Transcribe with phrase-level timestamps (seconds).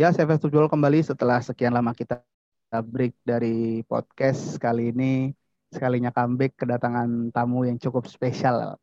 [0.00, 2.24] Ya, saya Football kembali setelah sekian lama kita
[2.72, 5.36] break dari podcast kali ini
[5.68, 8.80] sekalinya comeback kedatangan tamu yang cukup spesial.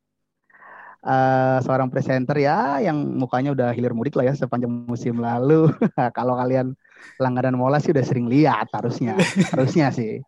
[1.02, 5.74] Uh, seorang presenter ya yang mukanya udah hilir mudik lah ya sepanjang musim lalu.
[6.18, 6.78] Kalau kalian
[7.18, 9.18] langganan mola sih udah sering lihat harusnya,
[9.50, 10.22] harusnya sih.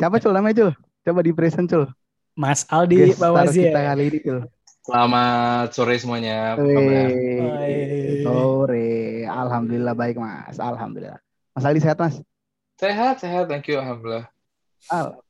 [0.00, 0.72] Siapa cul namanya cul?
[1.04, 1.84] Coba di present cul.
[2.32, 3.68] Mas Aldi Bawazir.
[3.68, 4.48] kita kali ini cul.
[4.88, 6.56] Selamat sore semuanya.
[6.56, 7.04] Sore.
[9.28, 10.56] Alhamdulillah baik Mas.
[10.56, 11.20] Alhamdulillah.
[11.52, 12.16] Mas Aldi sehat Mas?
[12.80, 13.46] Sehat, sehat.
[13.46, 13.76] Thank you.
[13.78, 14.26] Alhamdulillah.
[14.88, 15.20] Al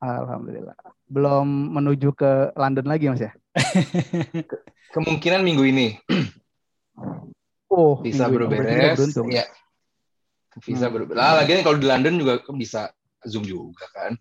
[0.00, 0.76] Alhamdulillah.
[1.08, 3.32] Belum menuju ke London lagi Mas ya?
[4.94, 5.88] Kemungkinan minggu ini.
[7.70, 8.98] oh, bisa baru beres.
[9.28, 9.46] Ya.
[10.62, 10.94] Visa hmm.
[10.94, 11.18] baru beres.
[11.18, 12.94] Lah, lagi kalau di London juga bisa
[13.26, 14.14] Zoom juga kan.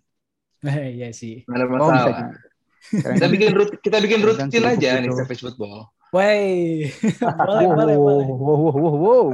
[0.64, 1.44] Iya sih.
[1.46, 2.18] Nggak ada oh, masalah.
[2.24, 5.93] Oh, kita bikin rutin, kita bikin rutin aja nih Savage Football.
[6.14, 6.94] Wey,
[7.50, 8.28] boleh, boleh, boleh.
[8.38, 9.26] Wow, wow, wow, wow.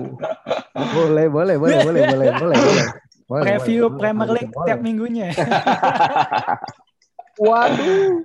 [0.95, 2.87] boleh, boleh, boleh, boleh, boleh, boleh, boleh.
[3.27, 4.67] Review boleh, Premier League boleh.
[4.71, 5.35] tiap minggunya.
[7.43, 8.23] Waduh.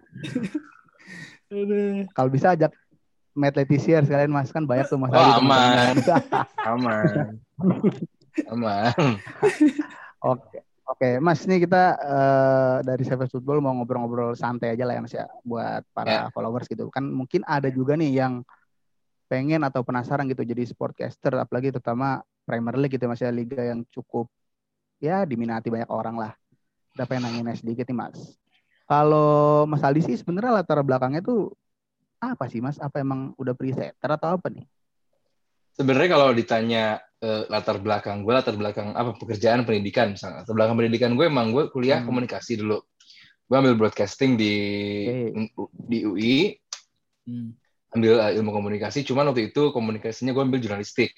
[2.15, 2.71] Kalau bisa ajak
[3.35, 5.11] Matt Leticia sekalian mas kan banyak tuh mas.
[5.11, 5.99] Oh, aman.
[6.71, 7.43] aman.
[8.55, 9.19] aman.
[10.23, 10.63] Oke.
[10.85, 15.15] Oke, Mas, ini kita uh, dari Savage Football mau ngobrol-ngobrol santai aja lah ya, Mas
[15.17, 16.33] ya, buat para yeah.
[16.37, 16.93] followers gitu.
[16.93, 18.45] Kan mungkin ada juga nih yang
[19.25, 23.81] pengen atau penasaran gitu jadi sportcaster, apalagi terutama Premier League gitu, Mas ya, liga yang
[23.89, 24.29] cukup
[25.01, 26.33] ya diminati banyak orang lah.
[26.93, 28.37] Kita pengen nanya sedikit nih, Mas.
[28.85, 31.57] Kalau Mas Aldi sih sebenarnya latar belakangnya tuh
[32.21, 32.77] apa sih, Mas?
[32.77, 34.69] Apa emang udah presetter atau apa nih?
[35.75, 40.47] Sebenarnya kalau ditanya uh, latar belakang gue latar belakang apa pekerjaan pendidikan misalnya.
[40.47, 42.09] Latar belakang pendidikan gue emang gue kuliah hmm.
[42.09, 42.79] komunikasi dulu.
[43.45, 44.55] Gue ambil broadcasting di
[45.11, 45.51] okay.
[45.75, 46.37] di UI
[47.27, 47.49] hmm.
[47.99, 51.11] ambil uh, ilmu komunikasi cuman waktu itu komunikasinya gue ambil jurnalistik.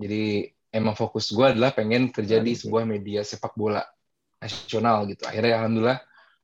[0.00, 3.84] Jadi emang fokus gue adalah pengen kerja di sebuah media sepak bola
[4.40, 5.28] nasional gitu.
[5.28, 6.00] Akhirnya alhamdulillah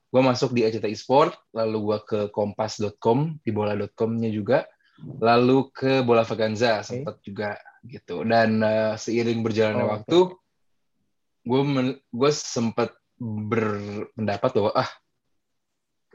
[0.08, 4.64] gue masuk di RCTI Sport lalu gue ke kompas.com di bola.com-nya juga
[4.98, 6.86] lalu ke bola Vaganza okay.
[6.86, 10.18] sempat juga gitu dan uh, seiring berjalannya oh, waktu
[11.46, 11.60] gue
[12.10, 14.90] gue sempat berpendapat bahwa ah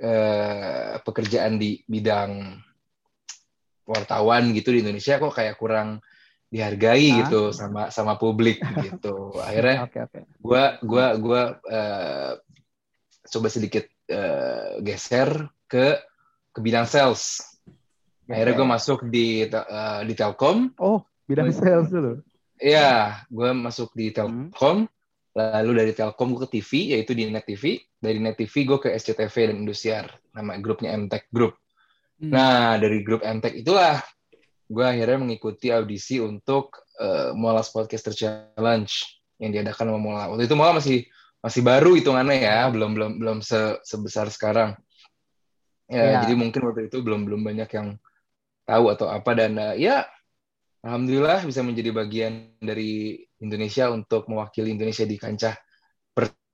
[0.04, 2.60] uh, pekerjaan di bidang
[3.84, 6.00] wartawan gitu di Indonesia kok kayak kurang
[6.54, 7.18] dihargai nah.
[7.26, 10.24] gitu sama sama publik gitu akhirnya okay, okay.
[10.40, 12.32] gue gue gue uh,
[13.24, 15.98] coba sedikit uh, geser ke
[16.54, 17.53] ke bidang sales
[18.34, 22.20] akhirnya gue masuk di uh, di Telkom oh bidang sales dulu.
[22.64, 25.36] Iya, gue masuk di Telkom, hmm.
[25.36, 27.82] lalu dari Telkom gue ke TV, yaitu di Net TV.
[28.00, 31.60] Dari Net TV gue ke SCTV dan Indosiar, nama grupnya MTech Group.
[32.22, 32.32] Hmm.
[32.32, 34.00] Nah, dari grup MTech itulah
[34.64, 38.94] gue akhirnya mengikuti audisi untuk uh, Mola Podcaster Challenge
[39.44, 40.24] yang diadakan sama Mola.
[40.32, 41.04] Waktu itu Mola masih
[41.44, 44.80] masih baru hitungannya ya, belum belum belum se sebesar sekarang.
[45.92, 48.00] Ya, ya, jadi mungkin waktu itu belum belum banyak yang
[48.64, 50.08] tahu atau apa dan uh, ya
[50.84, 55.56] Alhamdulillah bisa menjadi bagian dari Indonesia untuk mewakili Indonesia di kancah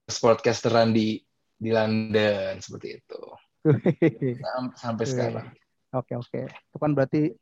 [0.05, 1.17] sportcasteran di
[1.59, 3.21] di London seperti itu.
[4.81, 5.49] Sampai sekarang.
[5.97, 6.45] Oke oke.
[6.45, 7.33] Itu kan berarti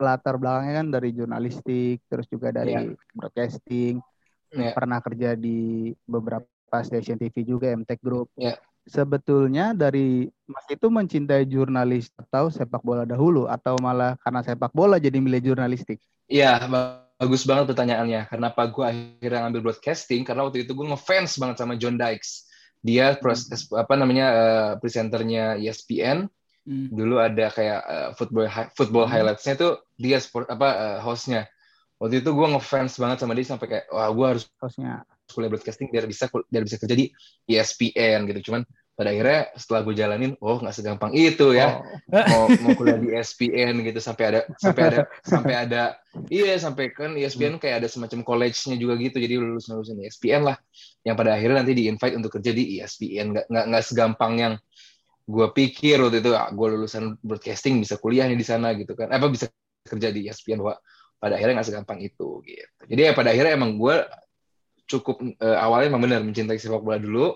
[0.00, 2.96] latar belakangnya kan dari jurnalistik, terus juga dari yeah.
[3.12, 4.00] broadcasting,
[4.56, 4.72] yeah.
[4.72, 6.48] pernah kerja di beberapa
[6.80, 8.32] stasiun TV juga, MTech Group.
[8.40, 8.56] Yeah
[8.86, 14.98] sebetulnya dari Mas itu mencintai jurnalis atau sepak bola dahulu atau malah karena sepak bola
[14.98, 16.02] jadi milih jurnalistik?
[16.26, 16.66] Iya,
[17.18, 18.28] bagus banget pertanyaannya.
[18.30, 20.26] Kenapa gue akhirnya ngambil broadcasting?
[20.26, 22.50] Karena waktu itu gue ngefans banget sama John Dykes.
[22.82, 23.78] Dia proses hmm.
[23.78, 26.26] apa namanya uh, presenternya ESPN.
[26.62, 26.88] Hmm.
[26.90, 29.12] Dulu ada kayak uh, football football hmm.
[29.14, 31.46] highlights-nya tuh dia sport apa uh, hostnya.
[32.02, 35.88] Waktu itu gue ngefans banget sama dia sampai kayak wah gue harus hostnya kuliah broadcasting
[35.88, 37.10] biar bisa biar bisa kerja di
[37.48, 38.52] ESPN gitu.
[38.52, 38.62] Cuman
[38.92, 41.80] pada akhirnya setelah gue jalanin oh nggak segampang itu ya.
[42.12, 42.20] Oh.
[42.28, 45.00] mau mau kuliah di ESPN gitu sampai ada sampai ada
[45.32, 45.82] sampai ada
[46.28, 50.56] iya sampai kan ESPN kayak ada semacam college-nya juga gitu jadi lulus lulusan ESPN lah.
[51.02, 54.54] Yang pada akhirnya nanti di invite untuk kerja di ESPN nggak nggak nggak segampang yang
[55.22, 59.08] gue pikir waktu itu ah, gue lulusan broadcasting bisa kuliah nih di sana gitu kan.
[59.08, 59.48] Apa bisa
[59.88, 60.76] kerja di ESPN bahwa
[61.22, 62.82] pada akhirnya nggak segampang itu gitu.
[62.92, 63.96] Jadi ya pada akhirnya emang gue
[64.92, 67.32] cukup uh, awalnya memang benar mencintai sepak bola dulu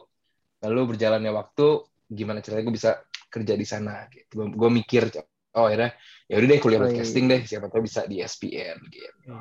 [0.60, 2.90] lalu berjalannya waktu gimana caranya gue bisa
[3.32, 4.46] kerja di sana gitu.
[4.52, 5.08] Gue mikir
[5.56, 5.90] oh ya
[6.28, 9.32] ya udah deh kuliah broadcasting deh siapa tahu bisa di ESPN gitu.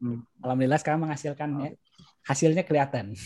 [0.00, 0.24] Hmm.
[0.40, 1.70] alhamdulillah sekarang menghasilkan ya.
[2.24, 3.16] Hasilnya kelihatan.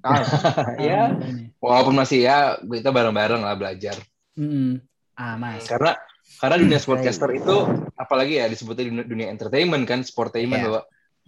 [0.00, 0.16] Oh,
[0.80, 1.12] ya.
[1.60, 3.98] Walaupun masih ya kita bareng-bareng lah belajar.
[4.38, 4.80] Hmm.
[5.18, 5.68] ah mas.
[5.68, 5.98] Karena
[6.40, 7.56] karena dunia sportcaster itu
[7.98, 10.66] apalagi ya disebutnya dunia, dunia entertainment kan sportainment yeah.
[10.70, 10.80] bahwa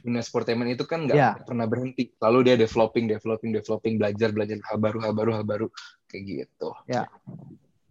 [0.02, 1.30] dunia sportainment itu kan nggak Ya.
[1.46, 2.10] pernah berhenti.
[2.18, 5.66] Lalu dia developing, developing, developing, belajar, belajar hal baru, hal baru, hal baru
[6.10, 6.68] kayak gitu.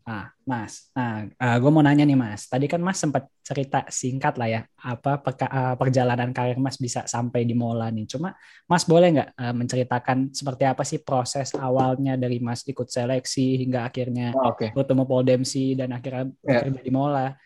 [0.01, 0.89] Ah, Mas.
[0.97, 1.29] Nah,
[1.61, 2.49] gue mau nanya nih, Mas.
[2.49, 7.05] Tadi kan Mas sempat cerita singkat lah ya, apa peka- eh, perjalanan karir Mas bisa
[7.05, 8.09] sampai di Mola nih.
[8.09, 8.33] Cuma
[8.65, 13.85] Mas boleh nggak eh, menceritakan seperti apa sih proses awalnya dari Mas ikut seleksi hingga
[13.85, 14.73] akhirnya Oh, Oke.
[14.73, 16.65] bertemu Paul Dempsey dan akhirnya Ya.
[16.65, 17.37] bekerja di Mola.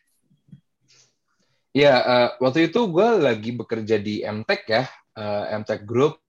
[1.75, 4.87] Ya, eh, waktu itu gue lagi bekerja di MTech ya,
[5.19, 6.23] eh, MTech Group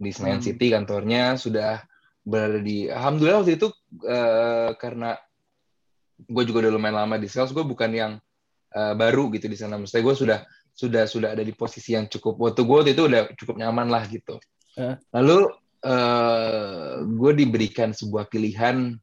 [0.00, 0.46] di Senayan Hmm.
[0.48, 1.84] City kantornya sudah
[2.24, 2.88] berada di.
[2.88, 3.68] Alhamdulillah waktu itu
[4.08, 5.20] eh, karena
[6.16, 8.12] gue juga udah lumayan lama di sales, gue bukan yang
[8.72, 9.76] eh, baru gitu di sana.
[9.76, 10.38] Maksudnya gue sudah
[10.72, 12.40] sudah sudah ada di posisi yang cukup.
[12.40, 14.40] Waktu gue waktu itu udah cukup nyaman lah gitu.
[14.80, 14.96] Eh.
[15.12, 15.52] Lalu
[15.84, 18.96] eh, gue diberikan sebuah pilihan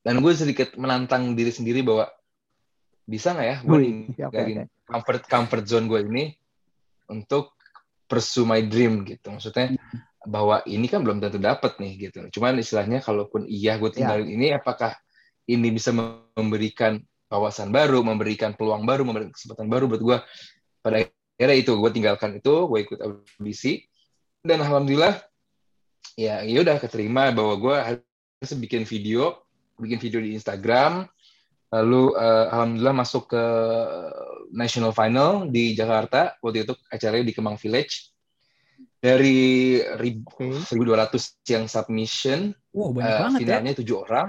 [0.00, 2.08] dan gue sedikit menantang diri sendiri bahwa
[3.08, 4.77] bisa nggak ya gue ninggalin oke.
[4.88, 6.24] Comfort comfort zone gue ini
[7.12, 7.54] untuk
[8.08, 9.28] pursue my dream gitu.
[9.28, 9.76] Maksudnya
[10.24, 12.24] bahwa ini kan belum tentu dapat nih gitu.
[12.40, 14.96] Cuman istilahnya kalaupun iya gue tinggalin ini apakah
[15.48, 16.98] ini bisa memberikan
[17.28, 20.18] wawasan baru memberikan peluang baru memberikan kesempatan baru buat gue
[20.80, 21.04] pada
[21.36, 23.84] akhirnya itu gue tinggalkan itu gue ikut audisi.
[24.40, 25.20] Dan alhamdulillah
[26.16, 29.44] ya ya udah keterima bahwa gue harus bikin video
[29.78, 31.06] bikin video di Instagram
[31.68, 33.44] lalu eh, alhamdulillah masuk ke
[34.50, 38.08] national final di Jakarta waktu itu acaranya di Kemang Village
[38.98, 40.50] dari rib- Oke.
[40.74, 43.42] 1200 yang submission Wow, banyak eh, banget ya.
[43.44, 44.28] finalnya tujuh orang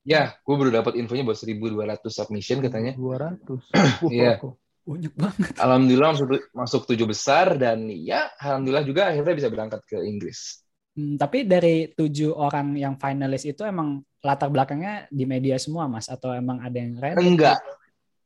[0.00, 3.46] ya gue baru dapat infonya bahwa 1200 submission katanya 200.
[4.12, 4.40] Iya.
[4.80, 5.54] Banyak banget.
[5.60, 11.14] alhamdulillah masuk masuk tujuh besar dan ya alhamdulillah juga akhirnya bisa berangkat ke Inggris Hmm,
[11.14, 16.10] tapi dari tujuh orang yang finalis itu emang latar belakangnya di media semua, Mas?
[16.10, 17.22] Atau emang ada yang random?
[17.24, 17.58] enggak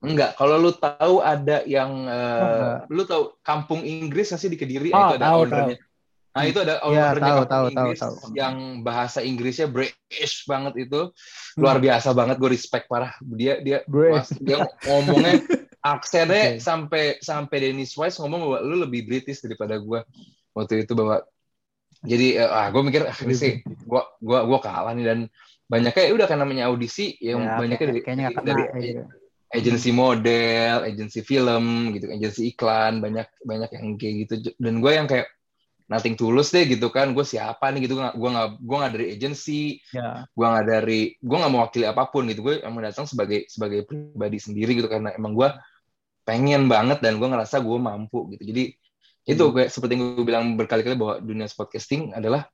[0.00, 2.80] enggak kalau lu tahu ada yang eh, Oh, enggak.
[2.88, 5.76] lu tahu kampung Inggris nggak sih di Kediri Oh, itu ada tahu, ownernya
[6.34, 8.14] nah itu ada Iya, ownernya tahu, kampung tahu, tahu, Inggris tahu.
[8.34, 11.00] yang bahasa Inggrisnya British banget itu
[11.54, 11.62] Hmm.
[11.62, 15.38] luar biasa banget gue respect parah dia dia mas- dia ngomongnya
[15.80, 16.60] aksennya Oke.
[16.60, 20.00] sampai sampai Dennis Wise ngomong bahwa lu lebih British daripada gue
[20.52, 21.22] waktu itu bahwa
[22.04, 25.18] jadi eh, ah gue mikir ah, ini sih gue gua gua kalah nih dan
[25.64, 29.02] banyaknya ya udah kan namanya audisi yang Ya, banyaknya dari kayaknya kena dari kayak gitu.
[29.54, 34.34] agensi model, agensi film, gitu, agensi iklan, banyak banyak yang kayak gitu.
[34.58, 35.30] Dan gue yang kayak
[35.86, 39.78] nothing tulus deh gitu kan, gue siapa nih gitu, gue nggak gue nggak dari agensi,
[39.94, 40.26] Ya.
[40.26, 44.42] gue nggak dari, gue nggak mewakili apa pun gitu, gue emang datang sebagai sebagai pribadi
[44.42, 45.48] sendiri gitu karena emang gue
[46.26, 48.42] pengen banget dan gue ngerasa gue mampu gitu.
[48.50, 48.74] Jadi
[49.24, 49.54] itu Hmm.
[49.56, 52.44] kayak seperti yang gue bilang berkali-kali bahwa dunia podcasting adalah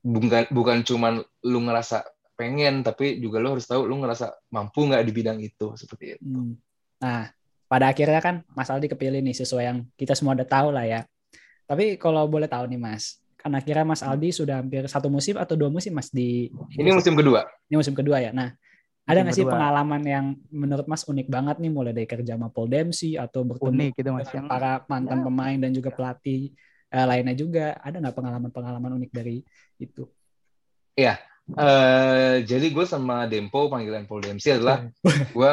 [0.00, 5.02] bukan bukan cuman lu ngerasa pengen tapi juga lu harus tahu lu ngerasa mampu nggak
[5.04, 6.24] di bidang itu seperti itu.
[6.24, 6.56] Hmm.
[7.02, 7.28] Nah,
[7.66, 11.00] pada akhirnya kan Mas Aldi kepilih nih sesuai yang kita semua udah tahu lah ya.
[11.66, 15.54] Tapi kalau boleh tahu nih Mas, kan akhirnya Mas Aldi sudah hampir satu musim atau
[15.54, 17.44] dua musim Mas di Ini musim kedua.
[17.68, 18.30] ini musim kedua ya.
[18.32, 18.56] Nah,
[19.10, 19.54] ada nggak sih kedua.
[19.58, 23.70] pengalaman yang menurut Mas unik banget nih mulai dari kerja sama Paul Dempsey atau bertemu
[23.70, 25.24] Unik gitu Mas dengan yang para mantan ya.
[25.26, 26.40] pemain dan juga pelatih
[26.90, 27.66] eh, lainnya juga.
[27.82, 29.36] Ada nggak pengalaman-pengalaman unik dari
[29.82, 30.04] itu?
[31.50, 34.86] Eh, jadi gue sama Dempo panggilan Paul Dempsey adalah
[35.36, 35.50] gue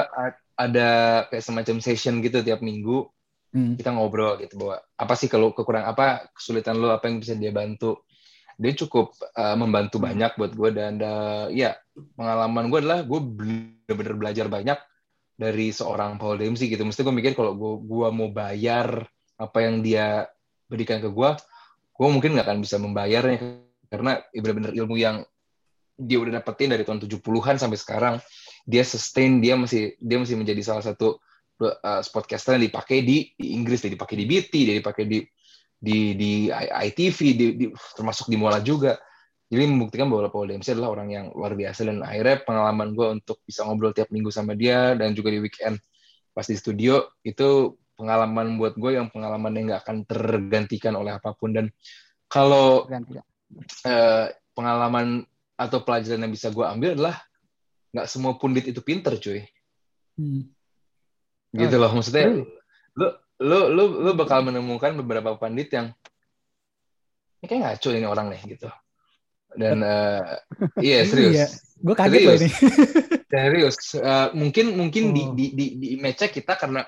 [0.58, 0.89] ada
[1.29, 3.10] kayak semacam session gitu tiap minggu
[3.48, 3.79] Hmm.
[3.79, 7.55] kita ngobrol gitu bahwa apa sih kalau kekurangan apa kesulitan lo apa yang bisa dia
[7.55, 8.03] bantu
[8.60, 11.72] dia cukup eh, membantu banyak buat gue dan eh, ya
[12.16, 14.80] pengalaman gue adalah gue bener-bener belajar banyak
[15.38, 16.86] dari seorang Paul Dempsey gitu.
[16.86, 19.06] Mesti gue mikir kalau gue gua mau bayar
[19.38, 20.25] apa yang dia
[20.66, 21.30] berikan ke gue
[21.98, 23.38] gue mungkin nggak akan bisa membayarnya.
[23.88, 25.24] Karena bener-bener ilmu yang
[25.98, 28.16] dia udah dapetin dari tahun 70-an sampai sekarang
[28.68, 31.18] dia sustain dia masih dia masih menjadi salah satu
[31.63, 35.25] uh, sportcaster yang dipakai di, di Inggris dia dipakai di BT dia dipakai di
[35.77, 38.98] di di ITV di, di- termasuk di Mola juga
[39.48, 43.39] jadi membuktikan bahwa Paul Dempsey adalah orang yang luar biasa dan akhirnya pengalaman gue untuk
[43.48, 45.80] bisa ngobrol tiap minggu sama dia dan juga di weekend
[46.36, 51.34] pas di studio itu pengalaman buat gue yang pengalaman yang nggak akan tergantikan oleh apa
[51.34, 51.66] pun dan
[52.27, 53.18] kalau ganti.
[53.88, 55.24] eh, pengalaman
[55.58, 57.16] atau pelajaran yang bisa gue ambil adalah
[57.96, 59.42] nggak semua pundit itu pinter cuy
[60.18, 60.50] Hmm.
[61.54, 62.50] gitu loh maksudnya really?
[62.98, 65.94] lu lu lu lu bakal menemukan beberapa pandit yang
[67.38, 68.66] ini kayak ngaco ini orang nih gitu
[69.56, 70.22] dan eh,
[70.82, 71.48] iya serius Iya.
[71.77, 72.42] Gue kaget loh Serius.
[72.42, 72.50] ini.
[73.32, 75.34] serius Eh, mungkin mungkin di Oh.
[75.38, 76.82] di di di image kita karena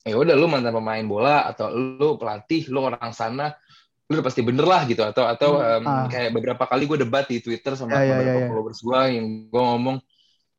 [0.00, 3.52] ya udah lu mantan pemain bola atau lu pelatih lu orang sana
[4.06, 6.06] lu udah pasti bener lah gitu atau atau em, ah.
[6.06, 8.48] kayak beberapa kali gue debat di Twitter sama Ya, ya, beberapa ya, ya.
[8.48, 9.96] followers gue yang gue ngomong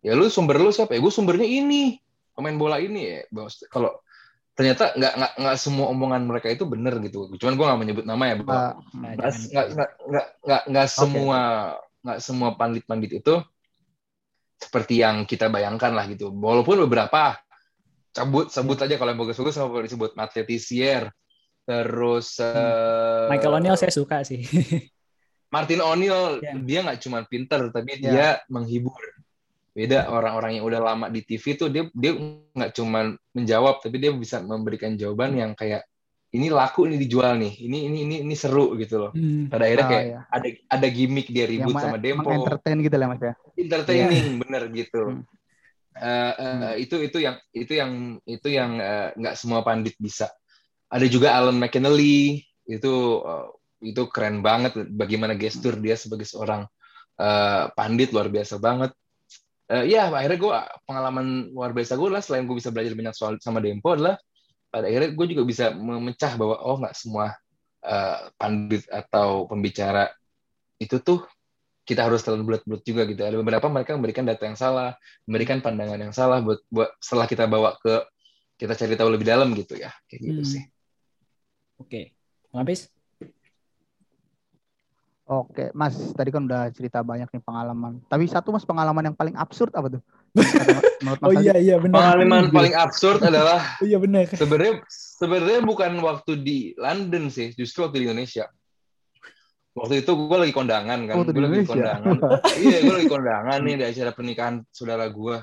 [0.04, 1.96] ya lu sumber lu siapa ya gue sumbernya ini
[2.36, 3.20] pemain bola ini ya
[3.72, 3.96] kalau
[4.58, 8.24] ternyata nggak nggak nggak semua omongan mereka itu benar gitu cuman gue nggak menyebut nama
[8.26, 9.68] ya bahwa nggak nggak
[10.10, 11.42] nggak nggak nggak semua
[12.02, 13.36] nggak semua pandit-pandit itu
[14.58, 17.38] seperti yang kita bayangkan lah gitu walaupun beberapa
[18.10, 21.14] cabut sebut aja kalau yang bagus-bagus sama disebut Matt Letizier
[21.62, 23.30] terus hmm.
[23.30, 24.42] Michael O'Neil saya suka sih
[25.54, 26.58] Martin O'Neill yeah.
[26.58, 28.10] dia nggak cuma pinter tapi yeah.
[28.10, 28.98] dia menghibur
[29.78, 32.18] beda orang-orang yang udah lama di TV tuh dia dia
[32.58, 35.86] nggak cuma menjawab tapi dia bisa memberikan jawaban yang kayak
[36.34, 39.54] ini laku ini dijual nih ini ini ini ini seru gitu loh hmm.
[39.54, 40.20] pada akhirnya oh, kayak iya.
[40.34, 40.48] ada
[40.82, 44.40] ada gimmick dia ribut yang sama Dempo entertain gitu lah mas ya entertaining yeah.
[44.42, 45.24] bener gitu hmm.
[45.98, 46.62] Uh, uh, hmm.
[46.78, 47.92] itu itu yang itu yang
[48.26, 48.78] itu yang
[49.18, 50.30] nggak uh, semua pandit bisa
[50.90, 52.94] ada juga Alan McKinley itu
[53.26, 53.50] uh,
[53.82, 56.70] itu keren banget bagaimana gestur dia sebagai seorang
[57.18, 58.94] uh, pandit luar biasa banget
[59.72, 60.52] uh, ya akhirnya gue
[60.88, 64.16] pengalaman luar biasa gue lah selain gue bisa belajar banyak soal sama Dempo adalah
[64.68, 67.36] pada akhirnya gue juga bisa memecah bahwa oh nggak semua
[67.88, 70.12] uh, pandit atau pembicara
[70.78, 71.24] itu tuh
[71.88, 73.24] kita harus terlalu bulat-bulat juga gitu.
[73.24, 77.48] Ada beberapa mereka memberikan data yang salah, memberikan pandangan yang salah buat buat setelah kita
[77.48, 78.04] bawa ke
[78.60, 80.52] kita cari tahu lebih dalam gitu ya, kayak gitu hmm.
[80.52, 80.64] sih.
[81.80, 82.06] Oke, okay.
[82.52, 82.92] habis?
[85.28, 88.00] Oke, Mas, tadi kan udah cerita banyak nih pengalaman.
[88.08, 90.02] Tapi satu Mas pengalaman yang paling absurd apa tuh?
[91.04, 92.16] Menurut Mas oh iya iya benar.
[92.16, 94.32] Pengalaman paling absurd adalah oh, iya benar.
[94.32, 98.48] Sebenarnya sebenarnya bukan waktu di London sih, justru waktu di Indonesia.
[99.76, 102.18] Waktu itu gue lagi kondangan kan, oh, gue lagi kondangan.
[102.64, 105.38] iya, gue lagi kondangan nih di acara pernikahan saudara gue.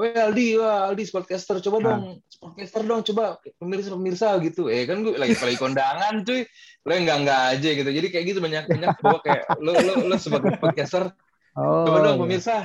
[0.00, 1.84] Wah Aldi, wah Aldi sportcaster, coba nah.
[1.84, 4.72] dong sportcaster dong, coba pemirsa pemirsa gitu.
[4.72, 6.48] Eh kan gue lagi lagi kondangan cuy,
[6.88, 7.90] lo enggak enggak aja gitu.
[7.92, 11.12] Jadi kayak gitu banyak banyak gue kayak lo lo lo sebagai podcaster,
[11.52, 12.22] oh, coba dong iya.
[12.24, 12.56] pemirsa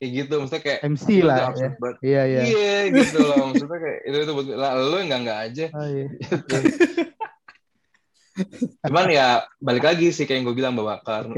[0.00, 1.70] kayak gitu maksudnya kayak MC lah ya.
[2.00, 5.84] iya iya iya gitu loh maksudnya kayak itu itu lah lo enggak enggak aja oh,
[5.92, 6.08] iya.
[8.88, 11.36] cuman ya balik lagi sih kayak yang gue bilang bahwa kalau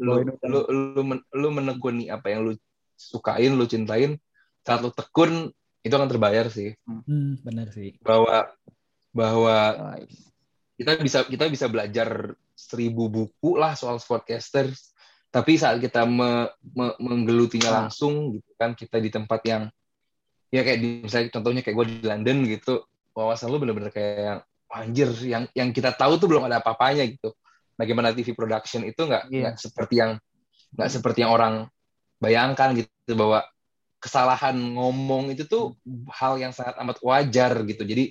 [0.00, 2.56] lu, lu lu lu menekuni apa yang lu
[2.96, 4.16] sukain lu cintain
[4.62, 5.50] saat lu tekun
[5.82, 6.74] itu akan terbayar sih.
[6.86, 7.98] Hmm, benar sih.
[8.02, 8.46] Bahwa
[9.12, 9.56] bahwa
[10.78, 14.70] kita bisa kita bisa belajar seribu buku lah soal sportcaster,
[15.34, 17.76] tapi saat kita me, me, menggelutinya ah.
[17.84, 19.62] langsung gitu kan kita di tempat yang
[20.52, 25.10] ya kayak di misalnya contohnya kayak gue di London gitu, wawasan lu bener-bener kayak anjir
[25.26, 27.34] yang yang kita tahu tuh belum ada apa-apanya gitu.
[27.74, 29.56] Bagaimana TV production itu nggak yeah.
[29.58, 30.20] seperti yang
[30.76, 31.66] nggak seperti yang orang
[32.22, 33.42] bayangkan gitu bahwa
[34.02, 35.78] kesalahan ngomong itu tuh
[36.10, 37.86] hal yang sangat amat wajar gitu.
[37.86, 38.10] Jadi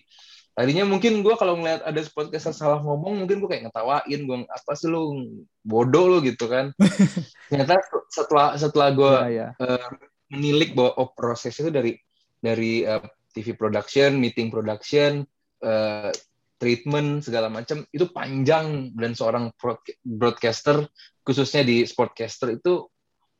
[0.55, 4.71] tadinya mungkin gue kalau ngeliat ada podcast salah ngomong mungkin gue kayak ngetawain gue apa
[4.79, 5.35] sih lu
[5.67, 6.71] bodoh lu gitu kan.
[7.51, 9.47] Ternyata setelah setelah gue ya, ya.
[9.59, 9.87] uh,
[10.31, 11.99] menilik bahwa oh, proses itu dari
[12.39, 13.05] dari uh, eh,
[13.35, 15.27] TV production, meeting production,
[15.63, 16.11] uh,
[16.61, 19.49] treatment segala macam itu panjang dan seorang
[20.05, 20.85] broadcaster
[21.25, 22.85] khususnya di sportcaster itu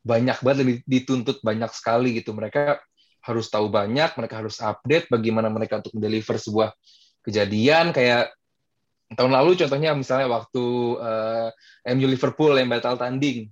[0.02, 2.82] banyak banget dituntut banyak sekali gitu mereka
[3.22, 6.74] harus tahu banyak mereka harus update bagaimana mereka untuk deliver sebuah
[7.22, 8.34] kejadian kayak
[9.14, 10.64] tahun lalu contohnya misalnya waktu
[10.98, 11.50] uh,
[11.86, 13.52] eh, MU Liverpool yang batal tanding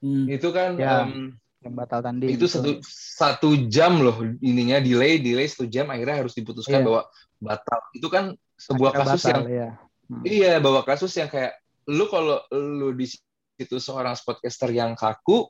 [0.00, 0.26] hmm.
[0.32, 5.44] itu kan ya, um, yang batal tanding itu satu satu jam loh ininya delay delay
[5.44, 6.86] satu jam akhirnya harus diputuskan yeah.
[6.86, 7.02] bahwa
[7.42, 8.24] batal itu kan
[8.56, 9.68] sebuah akhirnya kasus batal, yang ya.
[10.08, 10.24] hmm.
[10.24, 11.60] iya bahwa kasus yang kayak
[11.90, 13.04] lu kalau lu di
[13.60, 15.44] situ seorang sportcaster yang kaku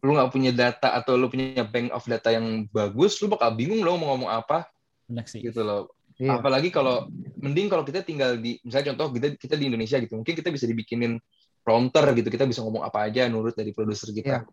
[0.00, 3.84] lu nggak punya data atau lu punya bank of data yang bagus, lu bakal bingung
[3.84, 4.68] lo mau ngomong apa.
[5.04, 5.44] Benar sih.
[5.44, 5.92] Gitu loh.
[6.20, 6.36] Iya.
[6.36, 7.08] Apalagi kalau
[7.40, 10.68] mending kalau kita tinggal di misalnya contoh kita kita di Indonesia gitu, mungkin kita bisa
[10.68, 11.16] dibikinin
[11.64, 14.44] prompter gitu, kita bisa ngomong apa aja nurut dari produser kita.
[14.44, 14.48] Iya.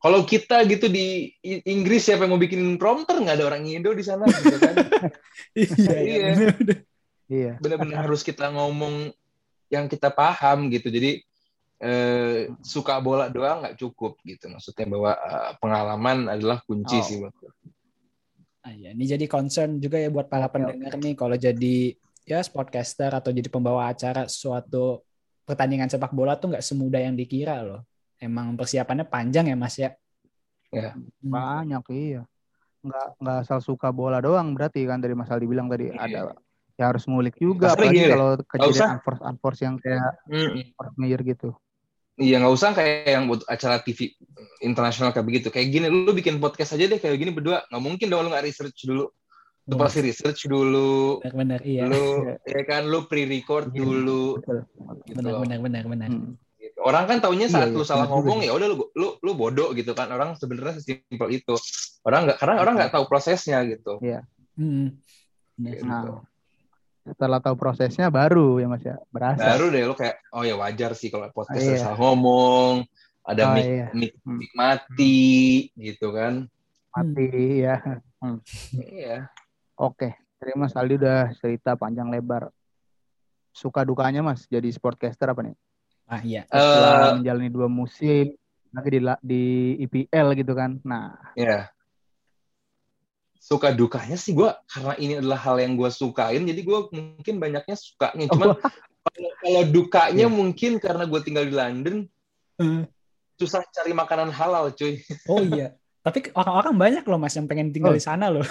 [0.00, 4.04] Kalau kita gitu di Inggris siapa yang mau bikin prompter nggak ada orang Indo di
[4.04, 4.74] sana gitu kan.
[5.60, 5.96] iya.
[6.00, 6.30] iya.
[7.30, 7.52] Iya.
[7.60, 9.12] Benar-benar harus kita ngomong
[9.70, 10.88] yang kita paham gitu.
[10.88, 11.20] Jadi
[11.80, 17.04] eh, suka bola doang nggak cukup gitu maksudnya bahwa uh, pengalaman adalah kunci oh.
[17.04, 17.34] sih buat
[18.60, 18.92] Ah, ya.
[18.92, 21.96] Ini jadi concern juga ya buat para pendengar nih kalau jadi
[22.28, 25.00] ya sportcaster atau jadi pembawa acara suatu
[25.48, 27.80] pertandingan sepak bola tuh nggak semudah yang dikira loh.
[28.20, 29.90] Emang persiapannya panjang ya Mas ya?
[30.68, 31.08] Ya hmm.
[31.24, 32.22] banyak iya.
[32.84, 35.96] Nggak nggak asal suka bola doang berarti kan dari Mas Aldi bilang tadi iya.
[35.96, 36.20] ada
[36.76, 40.64] ya harus ngulik juga apalagi kalau kejadian unforce unforce yang kayak mm
[40.96, 41.20] -mm.
[41.28, 41.50] gitu.
[42.20, 44.12] Iya nggak usah kayak yang buat acara TV
[44.60, 45.48] internasional kayak begitu.
[45.48, 47.64] Kayak gini, lu bikin podcast aja deh kayak gini berdua.
[47.72, 49.08] Nggak mungkin dong lu nggak research dulu.
[49.64, 51.24] Lu pasti research dulu.
[51.24, 51.88] Benar, iya.
[51.88, 54.36] Lu ya kan lu pre-record iya, dulu.
[54.36, 56.08] Gitu benar, benar, benar, benar.
[56.12, 56.36] Hmm.
[56.60, 56.78] Gitu.
[56.84, 59.72] Orang kan taunya iya, saat iya, lu salah ngomong ya udah lu, lu lu bodoh
[59.72, 60.12] gitu kan.
[60.12, 61.56] Orang sebenarnya sesimpel itu.
[62.04, 63.96] Orang nggak karena orang nggak tahu prosesnya gitu.
[64.04, 64.28] Iya.
[64.60, 65.00] Hmm.
[65.56, 65.88] Gitu.
[65.88, 66.20] Nah,
[67.00, 70.92] setelah tahu prosesnya baru ya mas ya berasa baru deh lo kayak oh ya wajar
[70.92, 71.80] sih kalau podcast oh, iya.
[71.80, 72.84] salah ngomong
[73.24, 73.86] ada oh, mic, iya.
[73.96, 74.36] mic, hmm.
[74.36, 75.18] mic mati
[75.72, 75.80] hmm.
[75.80, 76.34] gitu kan
[76.92, 77.30] mati
[77.64, 77.76] ya
[78.20, 78.38] hmm.
[78.76, 79.16] iya
[79.80, 82.52] oke terima mas Aldi udah cerita panjang lebar
[83.50, 85.56] suka dukanya mas jadi sportcaster apa nih
[86.10, 88.34] ah iya setelah uh, menjalani dua musim
[88.70, 89.42] lagi di di
[89.88, 91.70] IPL gitu kan nah iya
[93.40, 97.72] suka dukanya sih gue karena ini adalah hal yang gue sukain jadi gue mungkin banyaknya
[97.72, 98.28] sukanya.
[98.28, 98.58] Cuman oh.
[99.40, 100.30] kalau dukanya yeah.
[100.30, 101.96] mungkin karena gue tinggal di London
[102.60, 102.84] uh.
[103.40, 105.00] susah cari makanan halal cuy.
[105.24, 105.72] Oh iya.
[106.04, 107.98] Tapi orang-orang banyak loh mas yang pengen tinggal oh.
[107.98, 108.44] di sana loh.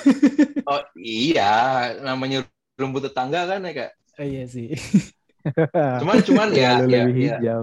[0.65, 1.93] Oh iya.
[2.01, 3.91] Namanya rumput tetangga kan ya kak?
[4.17, 4.73] Oh, iya sih.
[5.73, 7.57] Cuman cuman ya ya, ya.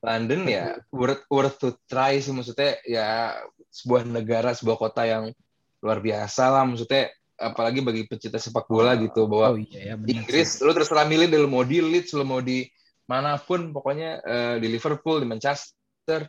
[0.00, 2.36] London ya worth worth to try sih.
[2.36, 3.36] Maksudnya ya
[3.72, 5.32] sebuah negara sebuah kota yang
[5.80, 7.08] luar biasa lah maksudnya
[7.40, 11.48] apalagi bagi pecinta sepak bola gitu bahwa oh, iya, ya, Inggris lu terserah milih lu
[11.48, 12.68] mau di Leeds lu mau di
[13.08, 16.28] mana pun pokoknya uh, di Liverpool di Manchester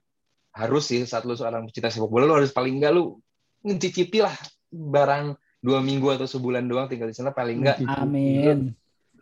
[0.56, 3.20] harus sih saat lu seorang pecinta sepak bola lu harus paling enggak lu
[3.62, 4.34] mencicipi lah
[4.72, 8.72] barang dua minggu atau sebulan doang tinggal di sana paling enggak amin.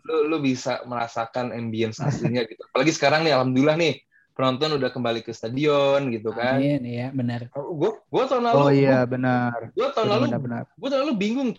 [0.05, 2.63] lu, lu bisa merasakan ambience aslinya gitu.
[2.69, 3.93] Apalagi sekarang nih alhamdulillah nih
[4.39, 6.55] penonton udah kembali ke stadion gitu kan.
[6.55, 7.51] Amin, iya benar.
[7.51, 8.55] Gue gue tahun lalu.
[8.55, 9.75] Oh iya benar.
[9.75, 10.63] Gue tahun lalu benar.
[10.79, 11.50] Gue tahun lalu bingung,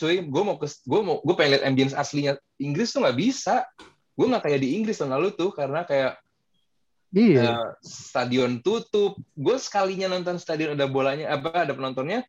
[0.00, 0.24] cuy.
[0.24, 3.68] Gue mau ke gue mau gue pengen lihat ambience aslinya Inggris tuh nggak bisa.
[4.16, 6.16] Gue nggak kayak di Inggris tahun lalu tuh karena kayak
[7.14, 7.46] Iya.
[7.60, 9.14] Uh, stadion tutup.
[9.38, 12.26] Gue sekalinya nonton stadion ada bolanya apa ada penontonnya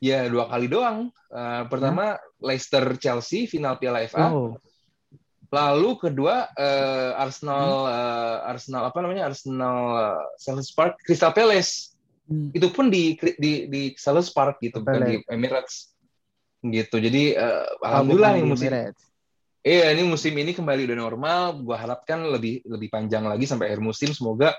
[0.00, 1.12] ya dua kali doang.
[1.28, 2.22] Uh, pertama hmm?
[2.40, 4.32] Leicester Chelsea final Piala FA.
[4.32, 4.56] Oh.
[5.52, 7.92] Lalu kedua uh, Arsenal hmm.
[7.92, 11.92] uh, Arsenal apa namanya Arsenal uh, Selhurst Park Crystal Palace.
[12.24, 12.48] Hmm.
[12.56, 15.92] Itu pun di di di Selhurst Park gitu bukan di Emirates.
[16.64, 16.96] Gitu.
[16.96, 18.72] Jadi uh, alhamdulillah nih musim
[19.62, 21.40] Iya, ini musim ini kembali udah normal.
[21.62, 24.10] Gua harapkan lebih lebih panjang lagi sampai akhir musim.
[24.10, 24.56] Semoga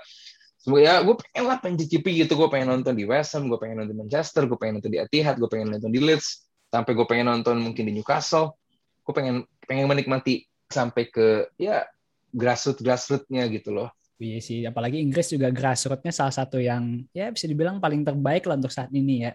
[0.56, 2.38] semoga ya gue pengen lah pengen cicipi gitu.
[2.38, 5.02] Gue pengen nonton di West Ham, gue pengen nonton di Manchester, gue pengen nonton di
[5.02, 8.56] Etihad, gue pengen nonton di Leeds, sampai gue pengen nonton mungkin di Newcastle.
[9.04, 11.86] Gue pengen pengen menikmati sampai ke ya
[12.34, 13.94] grassroots grassrootsnya gitu loh.
[14.18, 18.58] Iya sih, apalagi Inggris juga grassrootsnya salah satu yang ya bisa dibilang paling terbaik lah
[18.58, 19.32] untuk saat ini ya.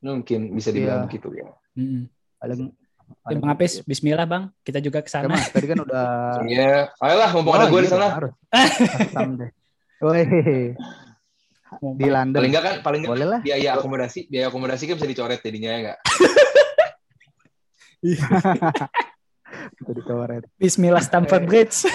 [0.00, 1.08] Mungkin bisa dibilang yeah.
[1.08, 1.48] begitu ya.
[1.76, 2.02] Mm-hmm.
[2.40, 2.60] Paling
[3.26, 5.34] Ya, Bang Apis, Bismillah Bang, kita juga ke sana.
[5.34, 6.40] tadi kan udah.
[6.46, 8.06] Iya, ayolah mumpung oh, ada gue iya, di sana.
[10.00, 10.22] Woi.
[11.98, 12.38] Di London.
[12.38, 13.40] Paling enggak kan, paling enggak lah.
[13.42, 15.98] biaya akomodasi, biaya akomodasi kan bisa dicoret jadinya ya enggak?
[19.76, 20.42] kita ditawarin.
[20.58, 21.86] Bismillah Stamford Bridge.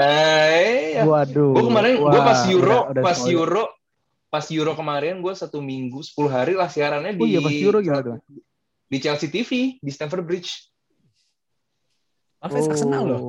[0.00, 1.02] eh, ya.
[1.04, 1.54] Waduh.
[1.56, 3.64] Gue kemarin gue pas Euro, udah, udah pas Euro,
[4.32, 7.22] pas Euro kemarin gue satu minggu sepuluh hari lah siarannya di.
[7.22, 8.16] Oh iya pas Euro gimana tuh?
[8.88, 10.50] Di Chelsea TV di Stamford Bridge.
[12.42, 12.72] Fans oh.
[12.74, 13.22] Arsenal loh.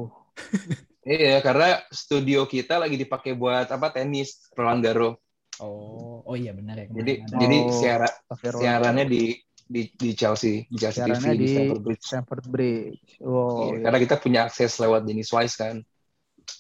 [1.06, 5.16] iya, karena studio kita lagi dipakai buat apa tenis Roland Garros.
[5.62, 6.88] Oh, oh iya benar ya.
[6.90, 9.38] Jadi oh, jadi siaran siarannya di
[9.74, 12.04] di di Chelsea di Chelsea TV di, di Stamford Bridge.
[12.06, 13.10] Stamford Bridge.
[13.18, 13.74] Wow.
[13.74, 15.76] Iya, Karena kita punya akses lewat Dennis Wise kan.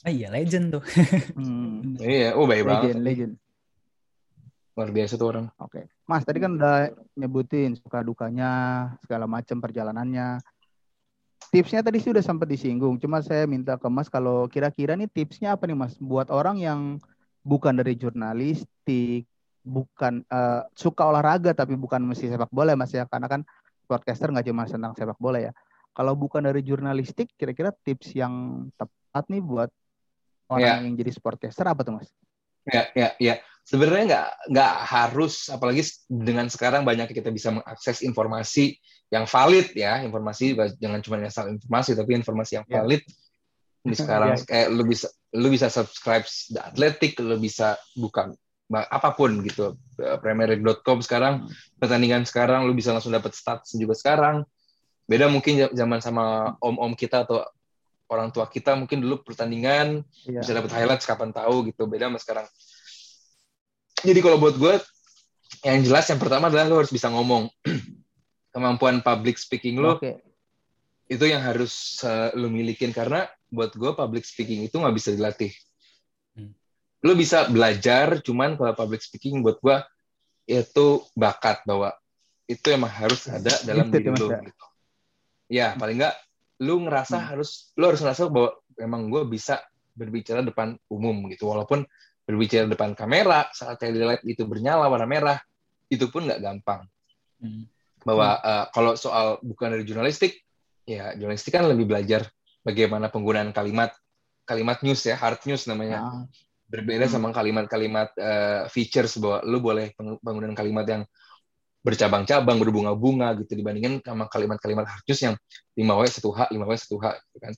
[0.01, 0.83] Ah, iya legend tuh.
[1.37, 2.01] hmm.
[2.01, 2.97] Iya, oh baik banget.
[2.97, 3.33] Legend.
[4.73, 5.45] Luar biasa tuh orang.
[5.61, 5.85] Oke.
[5.85, 5.85] Okay.
[6.09, 8.51] Mas, tadi kan udah nyebutin suka dukanya,
[9.05, 10.41] segala macam perjalanannya.
[11.53, 12.97] Tipsnya tadi sih udah sempat disinggung.
[12.97, 16.97] Cuma saya minta ke Mas kalau kira-kira nih tipsnya apa nih Mas buat orang yang
[17.45, 19.29] bukan dari jurnalistik,
[19.63, 23.41] bukan uh, suka olahraga tapi bukan mesti sepak bola mas ya karena kan
[23.87, 25.51] podcaster nggak cuma tentang sepak bola ya
[25.95, 29.69] kalau bukan dari jurnalistik kira-kira tips yang tepat nih buat
[30.51, 30.75] orang ya.
[30.83, 32.11] yang jadi sportcaster apa tuh mas
[32.67, 38.75] ya ya ya sebenarnya nggak nggak harus apalagi dengan sekarang banyak kita bisa mengakses informasi
[39.07, 42.83] yang valid ya informasi jangan cuma asal informasi tapi informasi yang ya.
[42.83, 43.87] valid ya.
[43.87, 44.43] di sekarang ya.
[44.43, 48.31] kayak lu bisa lu bisa subscribe The Athletic lu bisa buka
[48.81, 51.45] apa pun gitu eh, premierleague.com sekarang
[51.77, 54.41] pertandingan sekarang lu bisa langsung dapat stats juga sekarang.
[55.03, 57.43] Beda mungkin zaman sama om-om kita atau
[58.07, 60.39] orang tua kita mungkin dulu pertandingan iya.
[60.39, 62.47] bisa dapat highlights kapan tahu gitu beda sama sekarang.
[64.03, 64.73] Jadi kalau buat gue
[65.63, 67.51] yang jelas yang pertama adalah lu harus bisa ngomong.
[68.53, 70.21] Kemampuan public speaking lu okay.
[71.09, 75.49] itu yang harus uh, lu milikin karena buat gue public speaking itu nggak bisa dilatih
[77.03, 79.83] lu bisa belajar cuman kalau public speaking buat gua
[80.47, 81.91] itu bakat bahwa
[82.47, 84.65] itu emang harus ada dalam diri lu gitu.
[85.47, 86.15] Ya, paling enggak
[86.63, 87.27] lu ngerasa hmm.
[87.33, 89.59] harus lu harus ngerasa bahwa emang gue bisa
[89.93, 91.83] berbicara depan umum gitu walaupun
[92.23, 95.37] berbicara depan kamera saat light itu bernyala warna merah
[95.91, 96.87] itu pun nggak gampang
[97.43, 97.67] hmm.
[98.07, 100.39] bahwa uh, kalau soal bukan dari jurnalistik
[100.87, 102.31] ya jurnalistik kan lebih belajar
[102.63, 103.91] bagaimana penggunaan kalimat
[104.47, 106.23] kalimat news ya hard news namanya ah.
[106.67, 107.13] Berbeda hmm.
[107.13, 111.03] sama kalimat-kalimat uh, features bahwa lu boleh penggunaan kalimat yang
[111.83, 115.35] bercabang-cabang berbunga-bunga gitu dibandingin sama kalimat-kalimat hard news yang
[115.75, 117.53] 5W 1H 5W 1H gitu kan.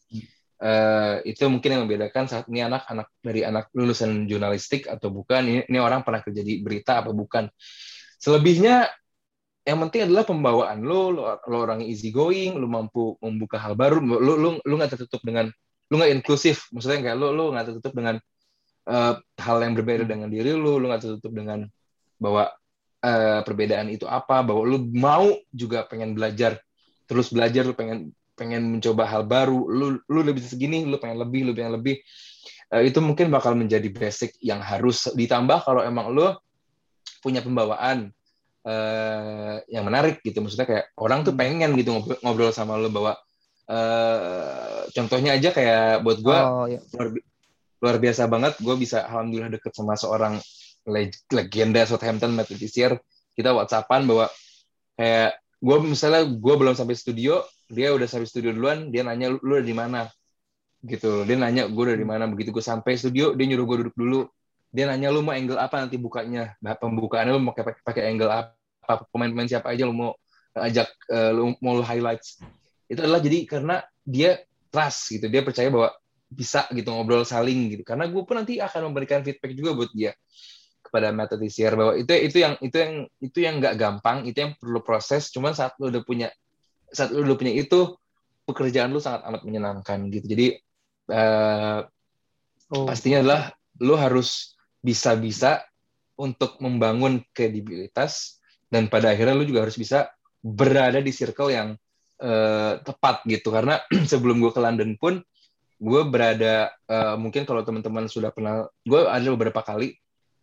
[0.56, 5.62] Uh, itu mungkin yang membedakan saat ini anak-anak dari anak lulusan jurnalistik atau bukan ini,
[5.70, 7.46] ini orang pernah kerja di berita apa bukan.
[8.18, 8.90] Selebihnya
[9.66, 14.02] yang penting adalah pembawaan lo, lo, lo orang easy going, lo mampu membuka hal baru,
[14.02, 15.54] lo lo lo nggak tertutup dengan
[15.90, 18.18] lo nggak inklusif, maksudnya kayak lo lo nggak tertutup dengan
[18.90, 21.66] uh, hal yang berbeda dengan diri lo, lo nggak tertutup dengan
[22.18, 22.50] bahwa
[23.04, 26.58] uh, perbedaan itu apa, bahwa lo mau juga pengen belajar,
[27.10, 31.48] terus belajar lo pengen pengen mencoba hal baru, lo lo lebih segini, lo pengen lebih,
[31.48, 32.00] lo pengen lebih,
[32.74, 36.40] uh, itu mungkin bakal menjadi basic yang harus ditambah kalau emang lo
[37.22, 38.14] punya pembawaan
[38.66, 41.42] uh, yang menarik gitu maksudnya kayak orang tuh hmm.
[41.42, 43.14] pengen gitu ngobrol, ngobrol sama lo bahwa
[43.70, 46.80] uh, contohnya aja kayak buat gue oh, iya.
[46.94, 47.08] luar,
[47.82, 48.54] luar biasa banget.
[48.62, 50.40] Gue bisa alhamdulillah deket sama seorang
[50.86, 52.96] leg legenda Southampton Matt Letizier
[53.36, 54.30] kita whatsappan bahwa
[54.96, 59.40] kayak gue misalnya gue belum sampai studio dia udah sampai studio duluan dia nanya lu,
[59.42, 60.08] lu di mana?
[60.86, 61.26] Gitu.
[61.26, 62.30] Dia nanya gue dari mana?
[62.30, 64.22] Begitu gue sampai studio dia nyuruh gue duduk dulu.
[64.70, 66.54] Dia nanya lu mau angle apa nanti bukanya?
[66.60, 69.02] Nah, pembukaannya lu mau pakai pakai angle apa?
[69.10, 70.12] Pemain-pemain siapa aja lo mau
[70.54, 72.44] ajak uh, lo mau lo highlights?
[72.86, 75.26] Itu adalah jadi karena dia trust gitu.
[75.32, 75.90] Dia percaya bahwa
[76.36, 77.84] bisa gitu ngobrol saling gitu.
[77.88, 80.12] Karena gue pun nanti akan memberikan feedback juga buat dia
[80.86, 84.52] kepada metode TCR bahwa itu itu yang itu yang itu yang nggak gampang itu yang
[84.60, 85.32] perlu proses.
[85.32, 86.30] Cuman saat lo udah punya
[86.92, 87.96] saat lo udah punya itu
[88.46, 90.26] pekerjaan lo sangat amat menyenangkan gitu.
[90.28, 90.48] Jadi
[91.10, 91.82] uh,
[92.76, 92.86] oh.
[92.86, 93.42] pastinya adalah
[93.82, 95.66] lo harus bisa-bisa
[96.16, 101.74] untuk membangun kredibilitas dan pada akhirnya lu juga harus bisa berada di circle yang
[102.22, 103.50] uh, tepat gitu.
[103.50, 105.20] Karena sebelum gue ke London pun
[105.86, 109.94] gue berada uh, mungkin kalau teman-teman sudah pernah gue ada beberapa kali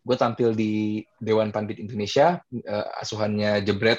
[0.03, 3.99] gue tampil di Dewan Pandit Indonesia uh, asuhannya Jebret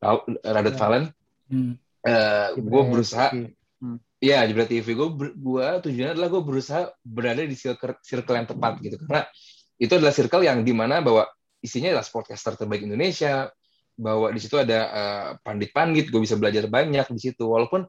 [0.00, 0.78] Radot ya.
[0.80, 1.04] Valen
[1.52, 1.72] hmm.
[2.08, 4.24] uh, gue berusaha hmm.
[4.24, 8.80] ya Jebret TV gue gue tujuannya adalah gue berusaha berada di circle, circle yang tepat
[8.80, 9.28] gitu karena
[9.76, 11.28] itu adalah circle yang di mana bahwa
[11.60, 13.52] isinya adalah sportcaster terbaik Indonesia
[14.00, 17.44] bahwa di situ ada uh, pandit-pandit, gue bisa belajar banyak di situ.
[17.44, 17.84] Walaupun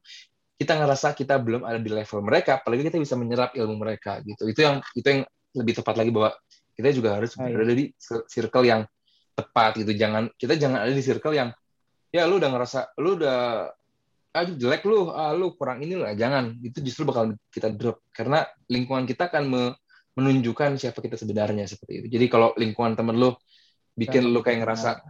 [0.61, 4.45] kita ngerasa kita belum ada di level mereka, apalagi kita bisa menyerap ilmu mereka gitu.
[4.45, 5.21] Itu yang itu yang
[5.57, 6.37] lebih tepat lagi bahwa
[6.77, 7.53] kita juga harus oh, iya.
[7.57, 7.85] berada di
[8.29, 8.81] circle yang
[9.33, 9.91] tepat gitu.
[9.97, 11.49] Jangan kita jangan ada di circle yang
[12.13, 13.39] ya lu udah ngerasa lu udah
[14.31, 16.13] ah jelek lu, ah lu kurang ini lah.
[16.13, 16.61] Jangan.
[16.61, 19.63] Itu justru bakal kita drop karena lingkungan kita akan me
[20.11, 22.07] menunjukkan siapa kita sebenarnya seperti itu.
[22.21, 23.33] Jadi kalau lingkungan temen lu
[23.97, 25.01] bikin lu kayak ngerasa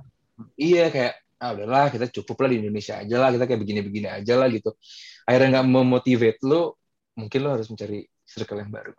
[0.56, 4.34] iya kayak ah udahlah kita cukup lah di Indonesia aja lah kita kayak begini-begini aja
[4.38, 4.78] lah gitu.
[5.26, 6.78] Akhirnya nggak memotivate lo
[7.18, 8.94] mungkin lo harus mencari circle yang baru.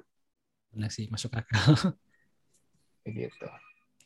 [0.75, 1.63] Benar sih masuk akal.
[3.03, 3.49] Kayak gitu.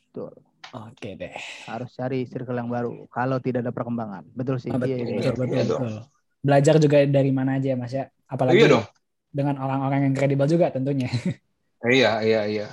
[0.09, 0.33] Betul.
[0.73, 1.33] Oke deh.
[1.69, 4.25] Harus cari circle yang baru kalau tidak ada perkembangan.
[4.33, 4.69] Betul sih.
[4.69, 5.17] Oh, betul, iya, iya.
[5.17, 6.03] betul, betul, betul, betul.
[6.37, 8.05] belajar juga dari mana aja ya mas ya.
[8.29, 8.85] Apalagi iya dong.
[9.33, 11.09] dengan orang-orang yang kredibel juga tentunya.
[11.77, 12.67] Iya iya iya.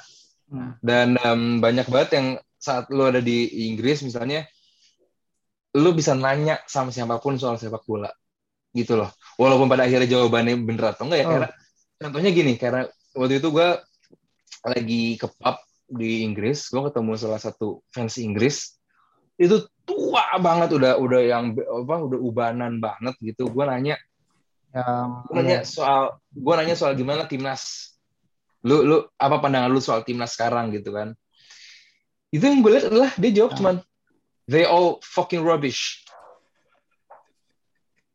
[0.49, 0.77] Hmm.
[0.85, 2.29] dan um, banyak banget yang
[2.61, 4.45] saat lo ada di Inggris misalnya
[5.75, 8.11] lu bisa nanya sama siapa pun soal sepak bola
[8.75, 9.11] gitu loh.
[9.39, 11.31] Walaupun pada akhirnya jawabannya bener atau enggak ya oh.
[11.35, 11.49] karena
[11.99, 12.83] contohnya gini karena
[13.15, 13.69] waktu itu gue
[14.65, 18.79] lagi ke pub di Inggris gue ketemu salah satu fans Inggris.
[19.35, 23.51] Itu tua banget udah udah yang apa udah ubanan banget gitu.
[23.51, 23.99] Gue nanya
[24.75, 27.95] yang gue nanya soal gue nanya soal gimana timnas.
[28.63, 31.19] Lu lu apa pandangan lu soal timnas sekarang gitu kan?
[32.31, 33.59] Itu yang gue lihat adalah dia jawab nah.
[33.59, 33.77] cuman
[34.49, 36.05] they all fucking rubbish.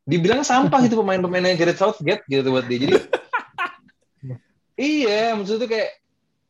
[0.10, 2.82] Dibilang sampah gitu pemain-pemain yang Gareth Southgate gitu buat dia.
[2.82, 2.94] Jadi
[4.98, 6.00] iya, maksudnya kayak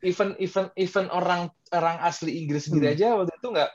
[0.00, 2.94] even even even orang orang asli Inggris sendiri hmm.
[2.96, 3.70] aja waktu itu nggak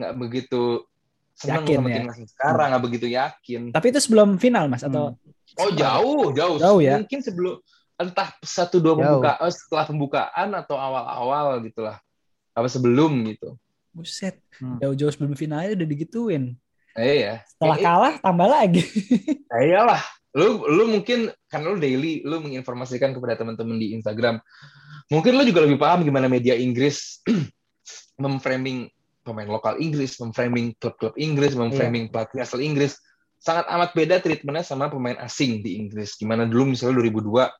[0.00, 0.62] nggak begitu
[1.34, 1.96] senang yakin, sama ya?
[1.98, 3.60] timnas sekarang nggak begitu yakin.
[3.74, 5.18] Tapi itu sebelum final mas atau?
[5.18, 5.58] Hmm.
[5.58, 6.56] Oh jauh jauh.
[6.62, 7.02] Jauh ya.
[7.02, 7.58] Mungkin sebelum
[8.00, 11.98] entah satu dua pembukaan eh, setelah pembukaan atau awal-awal gitulah
[12.54, 13.58] apa sebelum gitu.
[13.90, 14.78] Buset, hmm.
[14.80, 16.54] jauh-jauh sebelum finalnya udah digituin.
[16.98, 17.42] Eh, iya.
[17.46, 18.82] Setelah eh, kalah tambah lagi.
[19.50, 19.98] Eh, iyalah.
[20.30, 24.38] Lu lu mungkin karena lu daily lu menginformasikan kepada teman-teman di Instagram.
[25.10, 27.18] Mungkin lu juga lebih paham gimana media Inggris
[28.22, 28.86] memframing
[29.26, 32.12] pemain lokal Inggris, memframing klub-klub Inggris, memframing yeah.
[32.14, 32.94] pelatih asal Inggris.
[33.42, 36.14] Sangat amat beda treatmentnya sama pemain asing di Inggris.
[36.14, 37.50] Gimana dulu misalnya 2002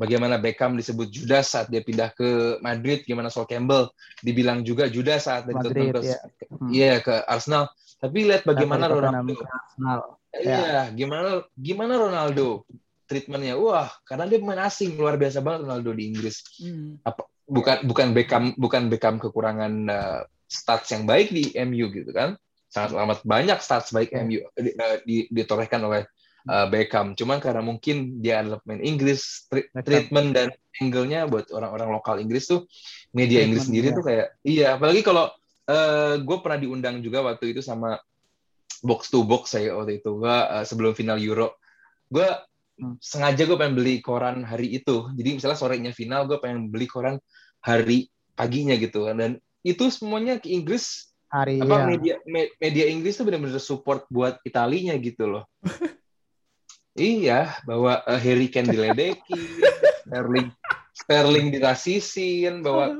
[0.00, 3.92] bagaimana Beckham disebut Judas saat dia pindah ke Madrid, gimana Sol Campbell
[4.24, 6.18] dibilang juga Judas saat dia Madrid, ke, ya.
[6.48, 6.70] hmm.
[6.72, 7.68] yeah, ke Arsenal.
[8.00, 9.36] Tapi lihat bagaimana Ronaldo.
[9.44, 10.16] Arsenal.
[10.32, 10.82] Iya, ya.
[10.96, 12.64] gimana gimana Ronaldo
[13.04, 13.60] treatmentnya?
[13.60, 16.36] Wah, karena dia pemain asing luar biasa banget Ronaldo di Inggris.
[16.64, 16.96] Hmm.
[17.04, 22.40] Apa, bukan bukan Beckham bukan Beckham kekurangan uh, stats yang baik di MU gitu kan?
[22.70, 24.24] Sangat amat banyak stats baik yeah.
[24.24, 26.06] MU di, uh, di, ditorehkan oleh
[26.48, 27.12] uh, Beckham.
[27.18, 30.48] Cuman karena mungkin dia adalah pemain Inggris, tri treatment dan
[30.80, 32.64] angle-nya buat orang-orang lokal Inggris tuh
[33.12, 33.96] media Inggris sendiri ya.
[33.96, 34.66] tuh kayak iya.
[34.78, 35.34] Apalagi kalau uh,
[35.68, 37.98] eh, gue pernah diundang juga waktu itu sama
[38.80, 41.60] box to box saya waktu itu gue uh, sebelum final Euro.
[42.08, 42.26] Gue
[42.80, 42.96] hmm.
[43.02, 45.10] sengaja gue pengen beli koran hari itu.
[45.12, 47.20] Jadi misalnya sorenya final gue pengen beli koran
[47.60, 49.04] hari paginya gitu.
[49.12, 51.86] Dan itu semuanya ke Inggris hari apa ya.
[51.86, 52.14] media
[52.58, 55.44] media Inggris tuh benar-benar support buat Italinya gitu loh.
[57.00, 59.40] Iya, bahwa uh, Harry Kane diledeki,
[60.04, 60.52] Sterling
[60.92, 62.92] Sterling dirasisin, bahwa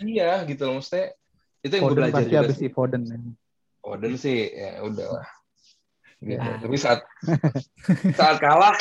[0.00, 1.12] iya gitu loh, maksudnya
[1.60, 2.56] itu yang gue belajar juga.
[2.56, 2.72] Sih.
[2.72, 3.02] Foden.
[3.84, 5.28] Foden sih ya udah lah.
[6.24, 6.40] Gitu.
[6.40, 6.56] Nah.
[6.56, 7.04] Tapi saat
[8.16, 8.76] saat kalah,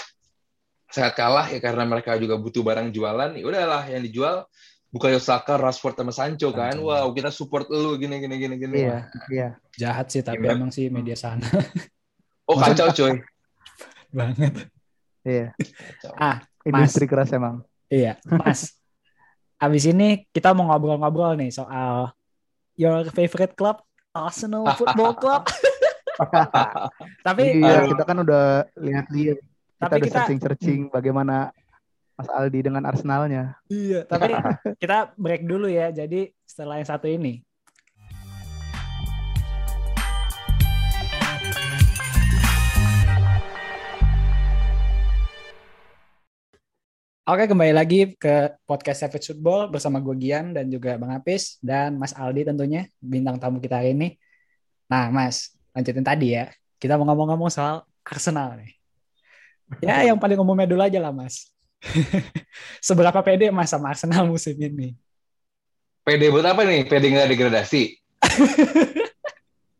[0.87, 4.47] saat kalah ya karena mereka juga butuh barang jualan, ya udahlah yang dijual
[4.95, 6.79] bukan Osaka, Rashford sama Sancho kan.
[6.79, 8.75] Wow, kita support lu gini gini gini gini.
[8.87, 9.49] Iya, iya.
[9.75, 10.55] Jahat sih tapi Gimana?
[10.55, 11.43] emang sih media sana.
[12.47, 13.19] Oh, kacau coy
[14.15, 14.53] banget.
[15.27, 15.51] Iya.
[16.15, 17.65] Ah, industri keras emang.
[17.91, 18.71] Iya, Mas.
[19.59, 22.15] Abis ini kita mau ngobrol-ngobrol nih soal
[22.79, 23.83] your favorite club,
[24.15, 25.43] Arsenal Football Club.
[27.27, 28.45] Tapi iya, uh, kita kan udah
[28.79, 29.39] lihat-lihat.
[29.75, 30.93] Kita udah searching-searching hmm.
[30.95, 31.51] bagaimana
[32.15, 33.59] Mas Aldi dengan Arsenalnya.
[33.67, 34.31] Iya, tapi
[34.81, 35.91] kita break dulu ya.
[35.91, 37.43] Jadi setelah yang satu ini,
[47.25, 51.97] Oke, kembali lagi ke podcast Savage Football bersama gue Gian dan juga Bang Apis dan
[51.97, 54.13] Mas Aldi tentunya bintang tamu kita hari ini.
[54.85, 56.53] Nah, Mas, lanjutin tadi ya.
[56.77, 58.77] Kita mau ngomong-ngomong soal Arsenal nih.
[59.81, 61.49] Ya, yang paling umumnya dulu aja lah, Mas.
[62.93, 64.93] Seberapa pede Mas sama Arsenal musim ini?
[66.05, 66.85] Pede buat apa nih?
[66.85, 68.05] Pede nggak degradasi?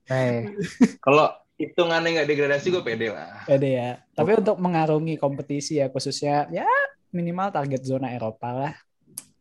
[0.09, 0.49] hey.
[1.05, 1.29] Kalau
[1.61, 3.45] hitungannya nggak degradasi, gue pede lah.
[3.45, 4.01] Pede ya.
[4.17, 6.65] Tapi untuk mengarungi kompetisi ya, khususnya ya
[7.15, 8.73] minimal target zona Eropa lah.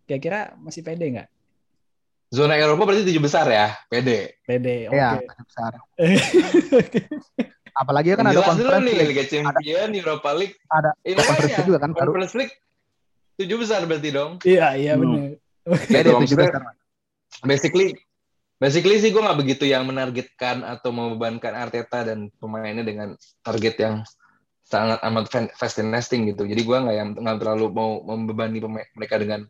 [0.07, 1.29] Kira-kira masih pede nggak?
[2.31, 3.75] Zona Eropa berarti tujuh besar ya?
[3.91, 4.39] Pede.
[4.47, 4.95] Pede, oke.
[4.95, 5.03] Okay.
[5.03, 5.73] Ya, besar.
[7.83, 10.55] Apalagi kan ada conference nih, Liga Champion, ada, Europa League.
[10.71, 12.15] Ada Ini conference juga kan baru.
[12.15, 12.55] Conference League
[13.35, 14.33] tujuh besar berarti dong.
[14.47, 15.03] Iya, iya hmm.
[15.03, 15.19] benar.
[15.91, 16.63] Pede tujuh besar.
[17.43, 17.99] Basically,
[18.63, 23.95] basically sih gue nggak begitu yang menargetkan atau membebankan Arteta dan pemainnya dengan target yang
[24.65, 26.49] sangat amat fast and nesting gitu.
[26.49, 28.59] Jadi gue nggak yang nggak terlalu mau membebani
[28.97, 29.45] mereka dengan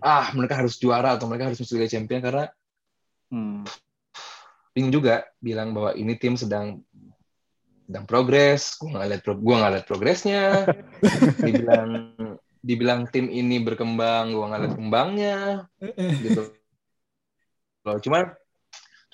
[0.00, 2.44] ah mereka harus juara atau mereka harus masuk Liga Champion karena
[3.28, 3.68] hmm,
[4.72, 6.80] bingung juga bilang bahwa ini tim sedang
[7.84, 8.80] sedang progres.
[8.80, 10.42] Gue nggak lihat gue nggak lihat progresnya.
[11.46, 11.88] dibilang
[12.64, 15.38] dibilang tim ini berkembang, gue nggak lihat kembangnya
[16.24, 16.50] gitu.
[17.84, 18.32] Loh, cuman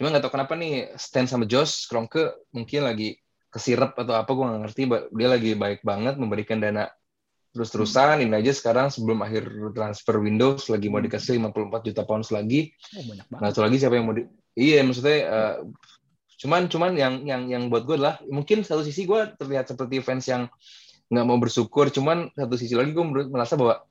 [0.01, 3.20] cuman nggak tahu kenapa nih Stan sama Josh Kroenke mungkin lagi
[3.51, 6.87] kesirep atau apa gue gak ngerti dia lagi baik banget memberikan dana
[7.51, 8.23] terus-terusan.
[8.23, 12.71] Ini aja sekarang sebelum akhir transfer Windows lagi mau dikasih 54 juta pounds lagi.
[12.95, 13.43] Oh, banyak banget.
[13.43, 14.23] nah lagi siapa yang mau di
[14.55, 15.57] iya maksudnya uh,
[16.41, 20.25] cuman cuman yang yang yang buat gue adalah mungkin satu sisi gue terlihat seperti fans
[20.31, 20.49] yang
[21.11, 23.83] nggak mau bersyukur cuman satu sisi lagi gue merasa bahwa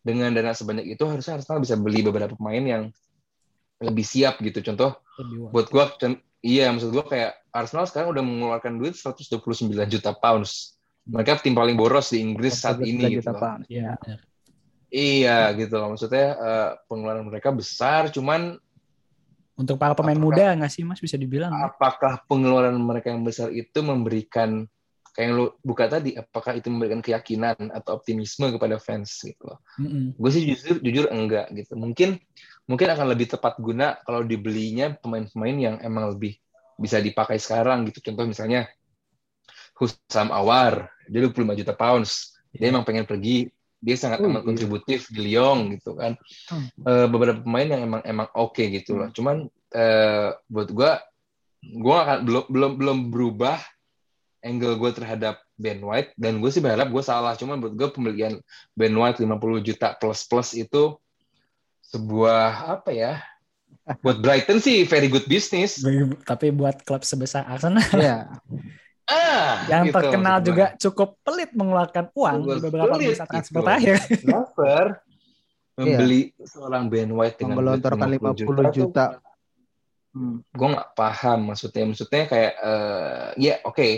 [0.00, 2.82] dengan dana sebanyak itu harusnya Arsenal bisa beli beberapa pemain yang
[3.82, 4.62] lebih siap gitu.
[4.62, 5.02] Contoh
[5.50, 5.84] buat gue
[6.38, 10.78] Iya, maksud gue kayak Arsenal sekarang udah mengeluarkan duit 129 juta pounds.
[11.08, 13.32] Mereka tim paling boros di Inggris saat ini gitu.
[13.34, 13.66] Pounds.
[13.66, 13.96] Iya.
[14.88, 15.92] Iya gitu loh.
[15.92, 18.56] Maksudnya uh, pengeluaran mereka besar, cuman
[19.58, 21.50] untuk para pemain apakah, muda nggak sih Mas bisa dibilang?
[21.50, 24.70] Apakah pengeluaran mereka yang besar itu memberikan
[25.10, 29.58] kayak yang lu buka tadi, apakah itu memberikan keyakinan atau optimisme kepada fans gitu loh?
[29.82, 30.04] Mm -hmm.
[30.14, 31.74] Gue sih jujur jujur enggak gitu.
[31.74, 32.22] Mungkin
[32.70, 36.38] mungkin akan lebih tepat guna kalau dibelinya pemain-pemain yang emang lebih
[36.78, 37.98] bisa dipakai sekarang gitu.
[38.00, 38.70] Contoh misalnya
[39.74, 42.38] Husam Awar, dia 25 juta pounds.
[42.54, 42.72] Dia yeah.
[42.72, 44.46] emang pengen pergi, dia sangat uh, amat iya.
[44.46, 46.18] kontributif di Lyon gitu kan.
[46.50, 46.68] Hmm.
[46.82, 49.10] Uh, beberapa pemain yang emang emang oke okay gitu loh.
[49.10, 49.14] Hmm.
[49.14, 49.36] Cuman
[49.74, 50.92] uh, buat gue,
[51.62, 53.58] gue akan belum belum belum berubah
[54.42, 57.34] angle gue terhadap Ben White dan gue sih berharap gue salah.
[57.38, 58.38] Cuman buat gue pembelian
[58.74, 60.98] Ben White 50 juta plus plus itu
[61.86, 63.22] sebuah apa ya?
[64.04, 65.80] Buat Brighton sih very good business.
[66.28, 67.84] Tapi buat klub sebesar Arsenal.
[67.94, 68.28] Iya.
[69.08, 73.56] Ah, yang gitu, terkenal juga cukup pelit mengeluarkan uang cukup di beberapa pelit, masa transfer
[73.56, 73.64] gitu.
[73.64, 73.96] terakhir.
[74.28, 74.84] Transfer
[75.80, 76.44] membeli yeah.
[76.44, 78.62] seorang Ben White dengan menggelontorkan 50 juta.
[78.68, 79.06] juta.
[80.12, 80.44] Hmm.
[80.52, 81.84] Gue nggak paham maksudnya.
[81.88, 83.92] Maksudnya kayak uh, ya oke okay.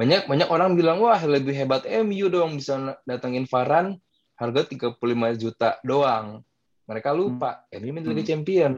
[0.00, 4.00] banyak banyak orang bilang wah lebih hebat MU dong bisa datengin Varan
[4.40, 4.96] harga 35
[5.36, 6.40] juta doang.
[6.88, 7.84] Mereka lupa hmm.
[7.84, 8.30] MU Liga hmm.
[8.32, 8.72] Champion.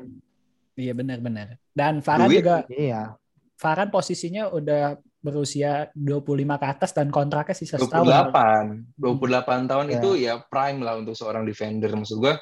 [0.76, 1.56] Iya benar-benar.
[1.72, 3.16] Dan Varan juga iya.
[3.56, 7.82] Varan posisinya udah berusia 25 ke atas dan kontraknya sisa 28.
[7.82, 8.66] setahun.
[8.94, 9.96] 28 tahun yeah.
[9.98, 11.90] itu ya prime lah untuk seorang defender.
[11.90, 12.34] Maksud gue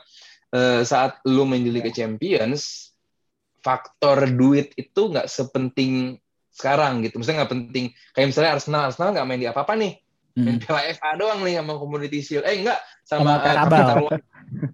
[0.52, 2.92] uh, saat lu main di Liga Champions,
[3.64, 6.18] faktor duit itu nggak sepenting
[6.52, 7.16] sekarang gitu.
[7.16, 7.84] Maksudnya nggak penting.
[8.12, 9.92] Kayak misalnya Arsenal, Arsenal nggak main di apa-apa nih.
[10.34, 10.62] Main hmm.
[10.66, 12.44] Piala FA doang nih sama Community Shield.
[12.44, 14.04] Eh enggak, sama, sama Karabau.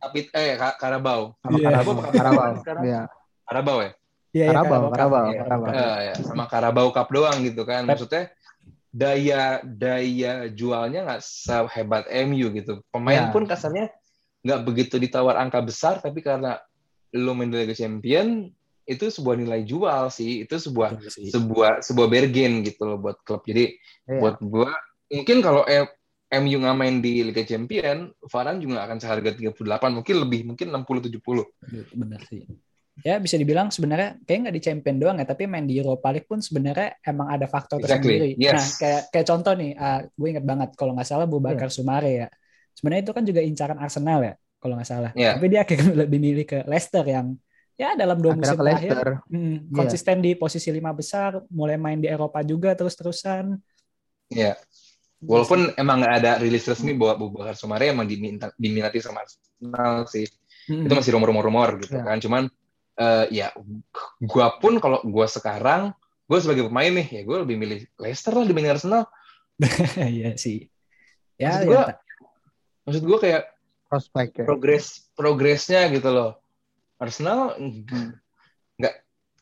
[0.03, 1.23] Tapi eh Karabau.
[1.45, 1.71] Sama yeah.
[1.71, 2.53] Karabau, Karabau.
[2.65, 2.85] Karabau.
[2.89, 3.07] Yeah.
[3.51, 3.91] Karabau ya?
[4.31, 5.69] Iya, ya, Karabau, Karabau, ya, Karabau.
[5.75, 7.83] Ya, ya, sama Karabau Cup doang gitu kan.
[7.83, 8.31] Maksudnya
[8.95, 12.79] daya daya jualnya nggak sehebat MU gitu.
[12.95, 13.35] Pemain ya.
[13.35, 13.91] pun kasarnya
[14.47, 16.63] nggak begitu ditawar angka besar, tapi karena
[17.11, 18.47] lo main Liga Champion
[18.87, 20.47] itu sebuah nilai jual sih.
[20.47, 21.35] Itu sebuah sih.
[21.35, 23.43] sebuah sebuah bargain gitu loh buat klub.
[23.43, 23.75] Jadi
[24.07, 24.23] ya.
[24.23, 24.71] buat gua
[25.11, 25.67] mungkin kalau
[26.31, 29.59] MU nggak main di Liga Champion, Varane juga akan seharga 38,
[29.91, 31.99] mungkin lebih, mungkin 60 70.
[31.99, 32.47] Benar sih
[33.01, 36.29] ya bisa dibilang sebenarnya kayak nggak di champion doang ya tapi main di Europa League
[36.29, 38.19] pun sebenarnya emang ada faktor exactly.
[38.19, 38.31] tersendiri.
[38.37, 38.53] Yes.
[38.53, 41.73] Nah kayak kayak contoh nih, uh, gue inget banget kalau nggak salah Bakar yeah.
[41.73, 42.29] Sumare ya.
[42.77, 45.11] Sebenarnya itu kan juga incaran Arsenal ya kalau nggak salah.
[45.17, 45.35] Yeah.
[45.41, 47.27] Tapi dia akhirnya lebih milih ke Leicester yang
[47.81, 50.25] ya dalam dua musim terakhir hmm, konsisten yeah.
[50.27, 53.57] di posisi lima besar, mulai main di Eropa juga terus-terusan.
[54.29, 54.55] Ya.
[54.55, 54.57] Yeah.
[55.21, 60.09] Walaupun emang nggak ada rilis resmi bahwa Abu Bakar Sumare emang diminta, diminati sama Arsenal
[60.09, 60.25] sih.
[60.65, 60.89] Hmm.
[60.89, 62.09] Itu masih rumor-rumor gitu yeah.
[62.09, 62.17] kan.
[62.21, 62.49] Cuman
[63.01, 63.51] uh, ya
[64.21, 65.97] gue pun kalau gue sekarang
[66.31, 69.09] gue sebagai pemain nih ya gue lebih milih Leicester lah dibanding Arsenal
[70.21, 70.69] Iya sih
[71.41, 71.97] ya maksud gue ya.
[72.85, 73.43] maksud gue kayak
[73.89, 74.45] prospek ya.
[74.45, 74.87] progres
[75.17, 76.37] progresnya gitu loh
[77.01, 78.13] Arsenal hmm.
[78.77, 78.95] nggak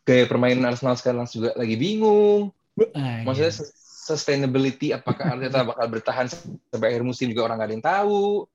[0.07, 2.55] gaya permainan Arsenal sekarang juga lagi bingung
[2.95, 3.67] ah, maksudnya iya.
[4.09, 8.47] sustainability apakah Arteta bakal bertahan sampai akhir musim juga orang nggak ada yang tahu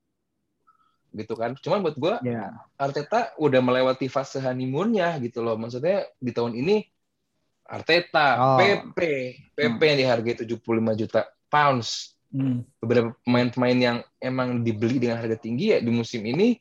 [1.13, 1.54] gitu kan.
[1.62, 2.52] Cuman buat gue, yeah.
[2.76, 5.56] Arteta udah melewati fase honeymoonnya gitu loh.
[5.56, 6.84] Maksudnya di tahun ini
[7.63, 8.58] Arteta, oh.
[8.60, 8.99] PP,
[9.56, 9.89] PP hmm.
[9.89, 12.17] yang dihargai 75 juta pounds.
[12.34, 12.65] Hmm.
[12.82, 16.58] Beberapa pemain-pemain yang emang dibeli dengan harga tinggi ya di musim ini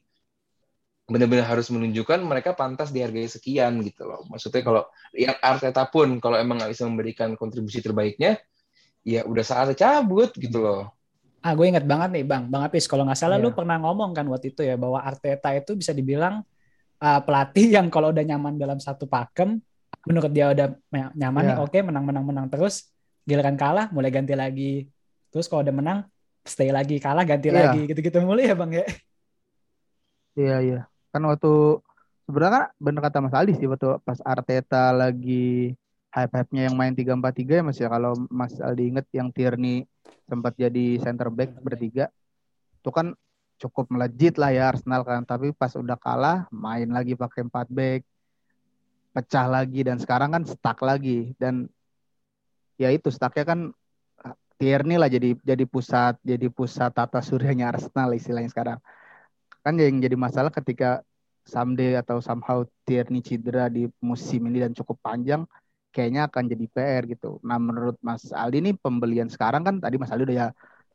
[1.09, 4.23] benar-benar harus menunjukkan mereka pantas dihargai sekian gitu loh.
[4.31, 8.39] Maksudnya kalau ya Arteta pun kalau emang nggak bisa memberikan kontribusi terbaiknya,
[9.03, 10.95] ya udah saatnya cabut gitu loh.
[11.43, 12.47] Ah, gue inget banget nih, Bang.
[12.47, 13.45] Bang Apis, kalau nggak salah yeah.
[13.45, 16.47] lu pernah ngomong kan waktu itu ya bahwa Arteta itu bisa dibilang
[17.03, 19.59] uh, pelatih yang kalau udah nyaman dalam satu pakem,
[20.07, 20.71] menurut dia udah
[21.19, 21.51] nyaman yeah.
[21.51, 22.95] nih, oke, okay, menang-menang-menang terus,
[23.27, 24.87] giliran kalah mulai ganti lagi.
[25.35, 25.99] Terus kalau udah menang,
[26.47, 27.75] stay lagi, kalah ganti yeah.
[27.75, 28.87] lagi, gitu-gitu mulai ya, Bang ya.
[30.39, 30.73] Iya, yeah, iya.
[30.79, 30.83] Yeah.
[31.11, 31.83] Kan waktu
[32.31, 35.75] sebenarnya kan bener kata Mas Aldi sih waktu pas Arteta lagi
[36.15, 37.89] hype-hype-nya yang main 3-4-3 ya Mas ya.
[37.91, 39.85] Kalau Mas Aldi inget yang Tierney
[40.27, 42.09] sempat jadi center back bertiga.
[42.81, 43.15] Itu kan
[43.61, 45.23] cukup melejit lah ya Arsenal kan.
[45.23, 48.01] Tapi pas udah kalah main lagi pakai empat back.
[49.13, 49.81] Pecah lagi.
[49.87, 51.37] Dan sekarang kan stuck lagi.
[51.37, 51.69] Dan
[52.81, 53.61] ya itu stucknya kan
[54.63, 58.79] Tierney lah jadi jadi pusat jadi pusat tata suryanya Arsenal istilahnya sekarang.
[59.63, 61.03] Kan yang jadi masalah ketika
[61.43, 65.43] someday atau somehow Tierney cedera di musim ini dan cukup panjang
[65.93, 67.39] kayaknya akan jadi PR gitu.
[67.45, 70.49] Nah menurut Mas Aldi ini pembelian sekarang kan tadi Mas Aldi udah ya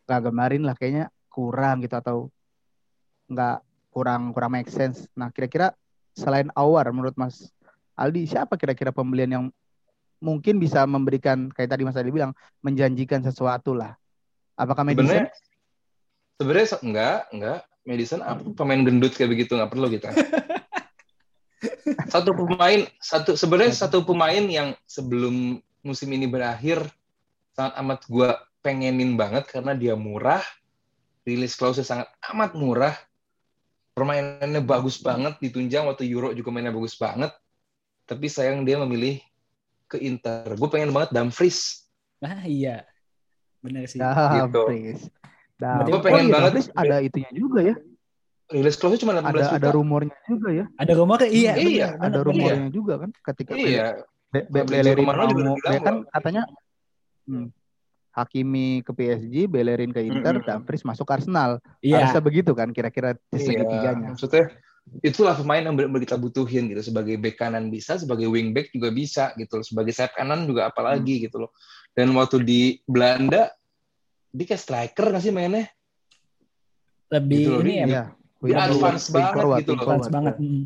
[0.09, 2.17] gak gemarin lah kayaknya kurang gitu atau
[3.29, 3.61] nggak
[3.93, 5.05] kurang kurang make sense.
[5.13, 5.71] Nah kira-kira
[6.17, 7.53] selain Awar menurut Mas
[7.93, 9.45] Aldi siapa kira-kira pembelian yang
[10.17, 12.33] mungkin bisa memberikan kayak tadi Mas Aldi bilang
[12.65, 13.93] menjanjikan sesuatu lah.
[14.57, 15.29] Apakah Madison?
[16.41, 17.59] Sebenarnya enggak, enggak.
[17.87, 20.11] Madison apa pemain gendut kayak begitu nggak perlu kita.
[22.13, 26.85] satu pemain satu sebenarnya satu pemain yang sebelum musim ini berakhir
[27.57, 28.29] sangat amat gue
[28.61, 30.43] pengenin banget karena dia murah
[31.27, 32.95] rilis klausul sangat amat murah.
[33.91, 37.35] Permainannya bagus banget ditunjang waktu Euro juga mainnya bagus banget.
[38.07, 39.19] Tapi sayang dia memilih
[39.91, 40.55] ke Inter.
[40.55, 41.83] Gue pengen banget Dumfries.
[42.23, 42.87] Ah iya.
[43.59, 43.99] Benar sih.
[43.99, 45.11] Dumfries.
[45.57, 45.89] Gitu.
[45.89, 47.75] gue pengen oh, iya, banget ada itunya juga ya
[48.47, 49.55] rilis close cuma 18 ada, juta.
[49.59, 50.65] Ada rumornya juga ya.
[50.79, 51.53] Ada rumornya iya.
[51.59, 52.73] Iya, bener, ada rumornya iya.
[52.73, 53.87] juga kan ketika Iya.
[54.27, 56.43] Be Be Bellerin mau ya kan katanya
[57.31, 57.47] hmm,
[58.11, 60.49] Hakimi ke PSG, Bellerin ke Inter, mm -hmm.
[60.65, 61.61] Dumfries masuk Arsenal.
[61.85, 62.01] Iya.
[62.01, 63.39] Harusnya begitu kan kira-kira iya.
[63.39, 64.17] segitiganya.
[64.17, 64.51] Maksudnya
[65.03, 68.89] itulah pemain yang benar kita butuhin gitu sebagai back kanan bisa, sebagai wing back juga
[68.89, 71.23] bisa gitu, sebagai sayap kanan juga apalagi hmm.
[71.29, 71.51] gitu loh.
[71.93, 73.53] Dan waktu di Belanda
[74.33, 75.69] dia kayak striker nggak sih mainnya?
[77.07, 78.03] Lebih Gitu loh, ini dia- ya,
[78.43, 79.81] dia Wing advance banget forward, gitu loh.
[79.81, 80.35] advance banget.
[80.37, 80.63] Mm.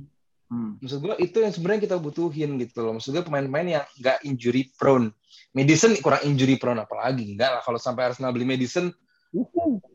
[0.52, 0.72] Hmm.
[0.84, 2.92] Maksud gue itu yang sebenarnya kita butuhin gitu loh.
[3.00, 5.16] Maksud gue pemain-pemain yang nggak injury prone.
[5.56, 8.92] Madison kurang injury prone apalagi enggak lah kalau sampai Arsenal beli Madison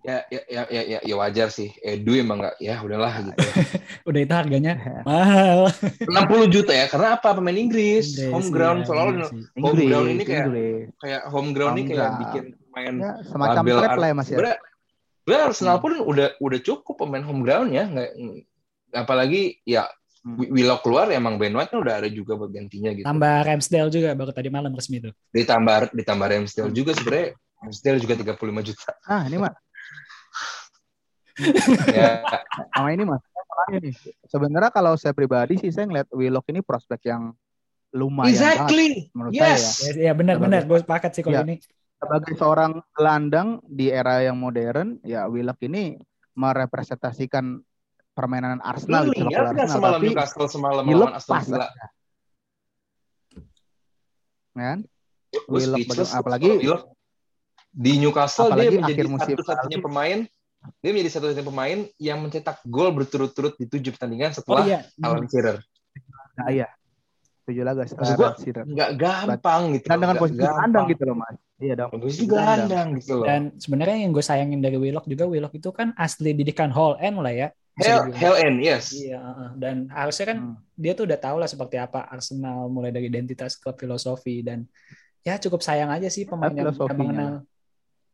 [0.01, 1.69] ya ya ya ya, ya, ya wajar sih.
[1.85, 3.37] Edu emang nggak ya udahlah gitu.
[4.09, 4.73] Udah itu harganya
[5.09, 5.69] mahal.
[6.09, 9.43] 60 juta ya karena apa pemain Inggris, Inggris, home ground selalu iya sih.
[9.61, 10.85] home Inggris, ground ini kayak Inggris.
[11.05, 14.37] kayak home ground ini kayak bikin main Ya, semacam label trap lah ya Mas ya.
[14.41, 14.59] Sebenarnya
[15.27, 18.11] sebenarnya Arsenal pun udah udah cukup pemain home ground ya, nggak
[18.95, 19.91] apalagi ya
[20.23, 20.43] Hmm.
[20.43, 23.07] Wi- Willock keluar emang Ben White kan udah ada juga buat gantinya gitu.
[23.07, 25.15] Tambah Ramsdale juga baru tadi malam resmi tuh.
[25.31, 28.35] Ditambah ditambah Ramsdale juga sebenarnya Ramsdale juga 35
[28.67, 28.91] juta.
[29.07, 29.55] Ah, ini Mas.
[31.95, 32.27] ya,
[32.75, 33.23] Sama ini Mas.
[33.71, 33.95] Nih.
[34.27, 37.31] Sebenarnya kalau saya pribadi sih saya ngeliat Willock ini prospek yang
[37.95, 38.91] lumayan banget exactly.
[39.15, 39.55] menurut saya ya.
[39.55, 39.65] Yes.
[39.79, 41.47] Ya, ya benar-benar gue sepakat sih kalau Ya.
[41.47, 41.57] ini.
[41.97, 45.97] Sebagai seorang gelandang di era yang modern, ya Willock ini
[46.37, 47.65] merepresentasikan
[48.13, 51.69] permainan Arsenal bola nggak Arsenal, semalam tapi Newcastle semalam melawan Aston Villa?
[51.69, 51.87] aja.
[54.57, 54.79] kan?
[55.49, 56.85] Willock apalagi- Willock.
[57.77, 60.19] di Newcastle apalagi dia menjadi satu-satunya pemain
[60.81, 64.81] dia menjadi satu-satunya pemain yang mencetak gol berturut-turut di tujuh pertandingan Oh setelah iya.
[65.05, 65.61] Alan Shearer.
[66.41, 66.73] Nah, iya.
[67.47, 68.35] Tujuh laga Maksud gua.
[68.67, 69.87] Nggak gampang gitu.
[69.87, 70.59] Dan dengan nggak posisi gampang.
[70.67, 71.37] kandang gitu loh, Mas.
[71.57, 71.91] Iya dong.
[71.95, 73.27] Posisi gelandang gitu loh.
[73.31, 77.23] Dan sebenarnya yang gue sayangin dari Willock juga Willock itu kan asli didikan Hall End
[77.23, 77.49] lah ya.
[77.77, 78.89] Hell, hell end, yes.
[78.97, 80.57] Iya, dan harusnya kan Hmm.
[80.73, 84.65] dia tuh udah tahu lah seperti apa Arsenal mulai dari identitas klub filosofi dan
[85.21, 87.33] ya cukup sayang aja sih pemain yang udah mengenal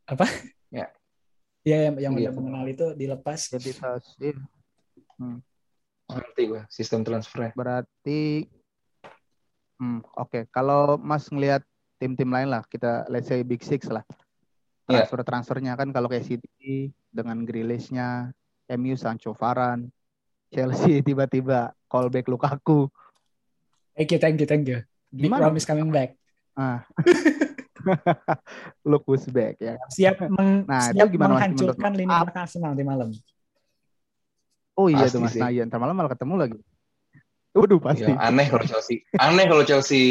[0.05, 0.26] apa?
[0.66, 0.91] Ya.
[1.62, 2.26] Ya yang, yang Iya.
[2.26, 3.39] udah mengenal itu dilepas.
[3.55, 4.03] Identitas.
[4.18, 4.35] Iya.
[6.11, 7.55] Nanti gue sistem transfernya.
[7.55, 8.51] Berarti
[9.80, 11.62] hmm, oke, kalau Mas ngelihat
[12.02, 14.02] tim-tim lain lah, kita let's say Big Six lah.
[14.90, 15.06] Iya.
[15.06, 18.34] Transfer-transfernya kan kalau kayak City dengan Grealish-nya,
[18.74, 19.88] MU Sancho Varane,
[20.50, 22.90] Chelsea tiba-tiba callback Lukaku.
[23.94, 24.82] Thank you, thank you, thank you.
[25.12, 25.52] Big Gimana?
[25.52, 26.16] Rom is coming back.
[28.88, 29.76] Look who's back ya.
[29.90, 32.24] Siap, meng, Nah, itu siap gimana, Mas, menghancurkan lini Ah.
[32.24, 33.08] belakang Arsenal di malam.
[34.72, 35.36] Oh iya Pasti tuh Mas.
[35.36, 36.58] Nayan, ntar malam malah ketemu lagi.
[37.53, 38.09] Waduh pasti.
[38.09, 39.05] Ya, aneh kalau Chelsea.
[39.14, 40.05] Aneh kalau Chelsea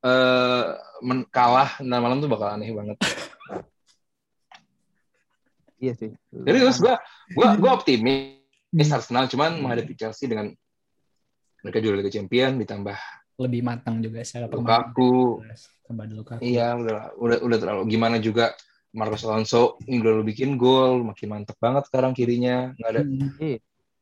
[0.00, 0.64] eh
[1.00, 2.96] men- kalah nah malam tuh bakal aneh banget.
[5.76, 6.10] Iya sih.
[6.28, 6.94] Jadi terus gue
[7.32, 8.38] gue gue optimis
[8.70, 8.86] Hmm.
[8.94, 10.46] Arsenal cuman menghadapi Chelsea dengan
[11.58, 12.94] mereka juara Liga Champion ditambah
[13.34, 14.46] Lebih matang juga secara.
[14.46, 15.42] Lukaku.
[15.82, 16.38] Tambah Lukaku.
[16.38, 18.54] Iya udah udah udah terlalu gimana juga
[18.92, 23.58] Marcos Alonso ini udah lu bikin gol makin mantep banget sekarang kirinya nggak ada Hmm.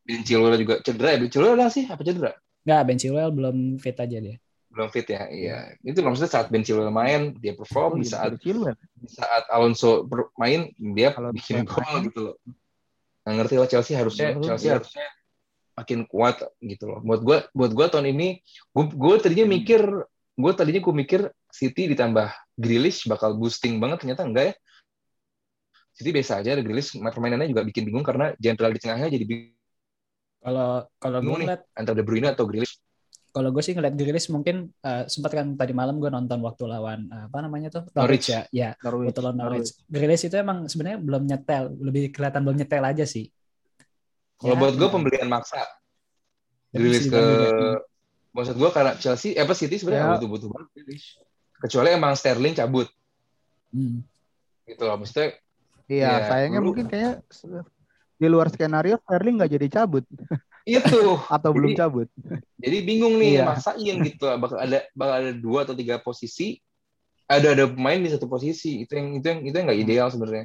[0.09, 2.33] Ben Chilwell juga cedera ya Ben Chilwell lah sih apa cedera
[2.65, 4.37] Nggak, Ben Chilwell belum fit aja dia.
[4.69, 8.13] belum fit ya iya itu maksudnya saat Ben Chilwell main dia Oh, perform di iya,
[8.17, 8.77] saat Chilwell.
[8.95, 12.09] di saat Alonso main dia Kalau bikin gol main.
[12.09, 12.37] gitu loh
[13.23, 14.81] nggak ngerti lah Chelsea harusnya Chelsea iya.
[14.81, 15.07] harusnya
[15.73, 18.29] makin kuat gitu loh buat gue buat gue tahun ini
[18.73, 19.55] gue gue tadinya Hmm.
[19.55, 19.83] mikir
[20.35, 24.55] gue tadinya gue mikir City ditambah Grealish bakal boosting banget ternyata enggak ya
[25.93, 29.58] City biasa aja ada Grealish permainannya juga bikin bingung karena jenderal di tengahnya jadi bingung
[30.39, 32.79] Kalau kalau gue ngeliat antara De Bruyne atau Grealish
[33.29, 37.07] kalau gue sih ngeliat Grealish mungkin eh, sempat kan tadi malam gue nonton waktu lawan
[37.07, 38.29] eh, apa namanya tuh Norwich.
[38.29, 39.11] ya ya Norwich.
[39.11, 43.29] waktu lawan Norwich Grealish itu emang sebenarnya belum nyetel lebih kelihatan belum nyetel aja sih
[44.35, 44.93] kalau Ya, buat gue ya.
[44.93, 45.61] pembelian maksa
[46.71, 47.83] Grealish ke juga.
[48.31, 50.13] maksud gue karena Chelsea eh apa City sebenarnya Ya.
[50.17, 51.07] butuh-butuh banget Grealish
[51.59, 52.89] kecuali emang Sterling cabut
[53.69, 54.01] Hmm.
[54.65, 55.37] gitu loh maksudnya
[55.85, 57.49] Iya, Ya, sayangnya dulu- mungkin kayaknya s-
[58.19, 60.03] di luar skenario Sterling nggak jadi cabut
[60.67, 61.01] itu
[61.33, 62.09] atau belum Jadi- cabut.
[62.59, 63.45] Jadi bingung nih Iya.
[63.47, 66.59] maksain gitu bakal ada bakal ada dua atau tiga posisi
[67.25, 70.45] ada ada pemain di satu posisi itu yang itu yang itu yang nggak ideal sebenarnya.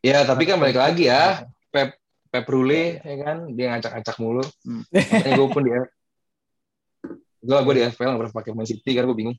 [0.00, 1.98] Ya tapi kan balik lagi ya Pep
[2.30, 4.44] Pep Rule ya kan dia ngacak-ngacak mulu.
[4.62, 4.84] Hmm.
[4.88, 5.70] Makanya gue pun di
[7.48, 9.36] gue gue di FPL nggak pernah pakai Man City karena gue bingung.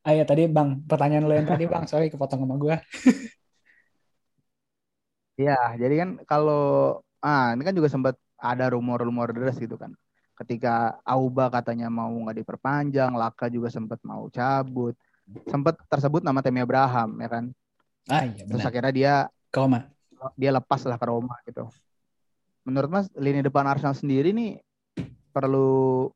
[0.00, 2.74] Ah ya tadi bang pertanyaan lo yang tadi bang sorry kepotong sama gue
[5.40, 9.96] Iya, jadi kan kalau ah ini kan juga sempat ada rumor-rumor deras gitu kan.
[10.36, 14.92] Ketika Auba katanya mau nggak diperpanjang, Laka juga sempat mau cabut.
[15.48, 17.44] Sempat tersebut nama Temi Abraham ya kan.
[18.08, 19.14] ah iya Terus benar akhirnya dia
[19.52, 19.80] Koma
[20.36, 21.64] dia lepas lah ke Roma gitu.
[22.68, 24.60] Menurut Mas lini depan Arsenal sendiri nih
[25.32, 26.10] perlu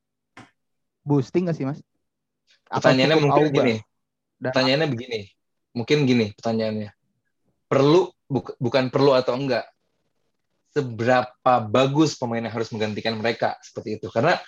[1.00, 1.80] boosting nggak sih Mas?
[2.68, 3.56] Pertanyaannya mungkin Auba?
[3.56, 3.74] gini.
[4.36, 5.20] Dan- Pertanyaannya begini.
[5.72, 6.90] Mungkin gini pertanyaannya.
[7.74, 9.66] Perlu buk- bukan perlu atau enggak.
[10.70, 14.06] Seberapa bagus pemain yang harus menggantikan mereka seperti itu.
[14.14, 14.38] Karena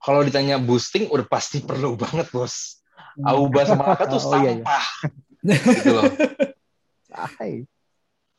[0.00, 2.84] kalau ditanya boosting udah pasti perlu banget, Bos.
[3.24, 4.84] Auba sama Aka tuh sampah.
[5.46, 5.74] Oh, iya, iya.
[5.78, 6.10] gitu loh.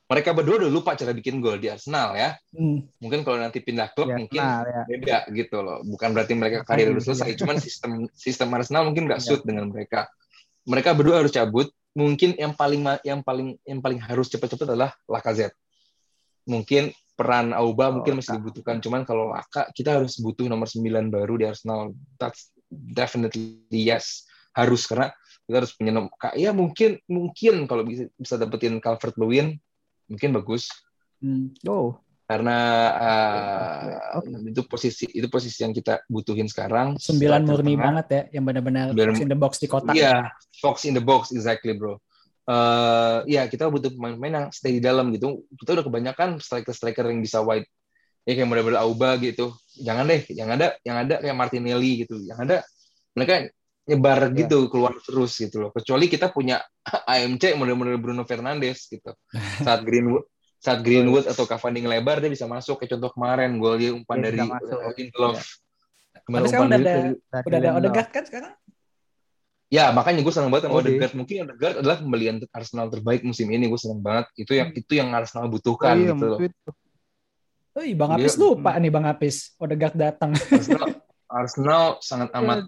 [0.07, 2.35] Mereka berdua udah lupa cara bikin gol di Arsenal ya.
[2.51, 2.83] Hmm.
[2.99, 4.83] Mungkin kalau nanti pindah klub ya, mungkin nah, ya.
[4.87, 5.83] beda gitu loh.
[5.87, 7.37] Bukan berarti mereka karir udah selesai, ya.
[7.43, 9.27] cuman sistem sistem Arsenal mungkin nggak ya.
[9.27, 10.07] suit dengan mereka.
[10.67, 11.71] Mereka berdua harus cabut.
[11.97, 15.57] Mungkin yang paling yang paling yang paling harus cepat-cepat adalah Lacazette.
[16.45, 18.77] Mungkin peran Auba oh, mungkin masih dibutuhkan.
[18.77, 21.97] Cuman kalau Laka kita harus butuh nomor 9 baru di Arsenal.
[22.21, 24.29] That's definitely yes.
[24.53, 25.09] Harus karena
[25.47, 29.55] kita harus punya nomor ya mungkin mungkin kalau bisa bisa dapetin Calvert Lewin
[30.11, 30.67] mungkin bagus
[31.23, 31.55] hmm.
[31.71, 31.95] oh
[32.27, 32.57] karena
[32.99, 34.51] uh, okay.
[34.51, 39.23] itu posisi itu posisi yang kita butuhin sekarang sembilan murni banget ya yang benar-benar box
[39.23, 40.27] in the box di kotak iya
[40.59, 41.95] box in the box exactly bro
[42.51, 47.23] uh, ya kita butuh pemain-pemain yang stay di dalam gitu kita udah kebanyakan striker-striker yang
[47.23, 47.63] bisa wide
[48.27, 52.43] ya kayak model-model Auba gitu jangan deh yang ada yang ada kayak Martinelli gitu yang
[52.43, 52.59] ada
[53.15, 53.47] mereka
[53.87, 54.35] nyebar yeah.
[54.43, 55.71] gitu keluar terus gitu loh.
[55.71, 56.59] Kecuali kita punya
[57.11, 59.15] AMC model-model Bruno Fernandes gitu.
[59.65, 60.27] Saat Greenwood
[60.57, 64.33] saat Greenwood atau Cavani lebar dia bisa masuk kayak contoh kemarin gol dia umpan dia
[64.33, 64.41] dari
[64.97, 65.37] Lindelof.
[65.37, 66.21] Yeah.
[66.25, 66.95] Kemarin umpan udah ada
[67.45, 68.53] udah ada Odegaard kan sekarang?
[69.67, 71.13] Ya makanya gue senang banget sama oh, Odegaard.
[71.13, 73.67] Mungkin Odegaard adalah pembelian Arsenal terbaik musim ini.
[73.67, 74.31] Gue senang banget.
[74.39, 74.79] Itu yang hmm.
[74.79, 76.39] itu yang Arsenal butuhkan oh, iya, gitu loh.
[77.77, 79.53] Oh, iya, Bang Apis lupa nih Bang Apis.
[79.61, 80.33] Odegaard datang.
[80.33, 80.87] Arsenal,
[81.29, 82.65] Arsenal sangat amat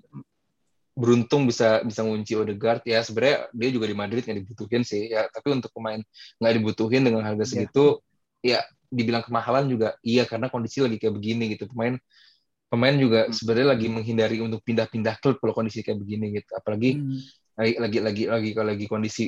[0.99, 5.31] beruntung bisa bisa ngunci Odegaard ya sebenarnya dia juga di Madrid nggak dibutuhin sih ya
[5.31, 6.03] tapi untuk pemain
[6.43, 7.49] nggak dibutuhin dengan harga iya.
[7.49, 8.03] segitu
[8.43, 8.59] yeah.
[8.67, 11.95] ya dibilang kemahalan juga iya karena kondisi lagi kayak begini gitu pemain
[12.67, 13.33] pemain juga hmm.
[13.33, 17.19] sebenarnya lagi menghindari untuk pindah-pindah klub kalau kondisi kayak begini gitu apalagi hmm.
[17.55, 19.25] lagi lagi lagi lagi kalau lagi kondisi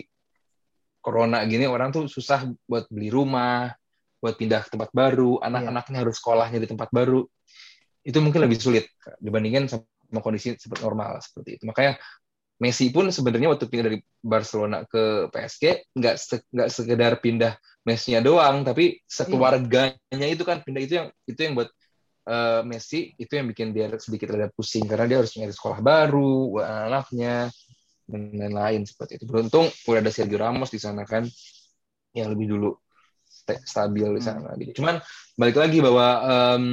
[1.02, 3.74] corona gini orang tuh susah buat beli rumah
[4.22, 5.50] buat pindah ke tempat baru iya.
[5.50, 7.26] anak-anaknya harus sekolahnya di tempat baru
[8.02, 8.86] itu mungkin lebih sulit
[9.18, 9.86] dibandingkan sama
[10.20, 11.64] kondisi seperti normal seperti itu.
[11.64, 11.96] Makanya
[12.62, 18.22] Messi pun sebenarnya waktu pindah dari Barcelona ke PSG nggak se nggak sekedar pindah Messi-nya
[18.22, 21.74] doang, tapi sekeluarganya itu kan pindah itu yang itu yang buat
[22.30, 26.54] uh, Messi itu yang bikin dia sedikit rada pusing karena dia harus nyari sekolah baru
[26.54, 27.50] buat anaknya
[28.06, 29.26] dan lain-lain seperti itu.
[29.26, 31.26] Beruntung udah ada Sergio Ramos di sana kan
[32.14, 32.70] yang lebih dulu
[33.66, 34.54] stabil di sana.
[34.54, 34.70] Hmm.
[34.76, 34.96] Cuman
[35.34, 36.66] balik lagi bahwa um,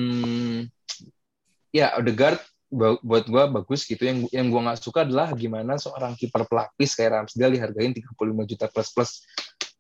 [1.72, 4.02] ya Odegaard buat gue bagus gitu.
[4.04, 8.66] Yang yang gue nggak suka adalah gimana seorang kiper pelapis kayak Ramsdale dihargain 35 juta
[8.68, 9.10] plus plus.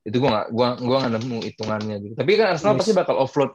[0.02, 2.14] Itu gue nggak gua gua nggak nemu hitungannya gitu.
[2.16, 2.80] Tapi kan Arsenal yes.
[2.80, 3.50] pasti bakal offload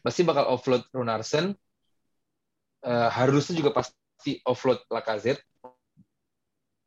[0.00, 1.54] pasti bakal offload Runarsson.
[2.86, 5.42] Uh, harusnya juga pasti offload Lacazette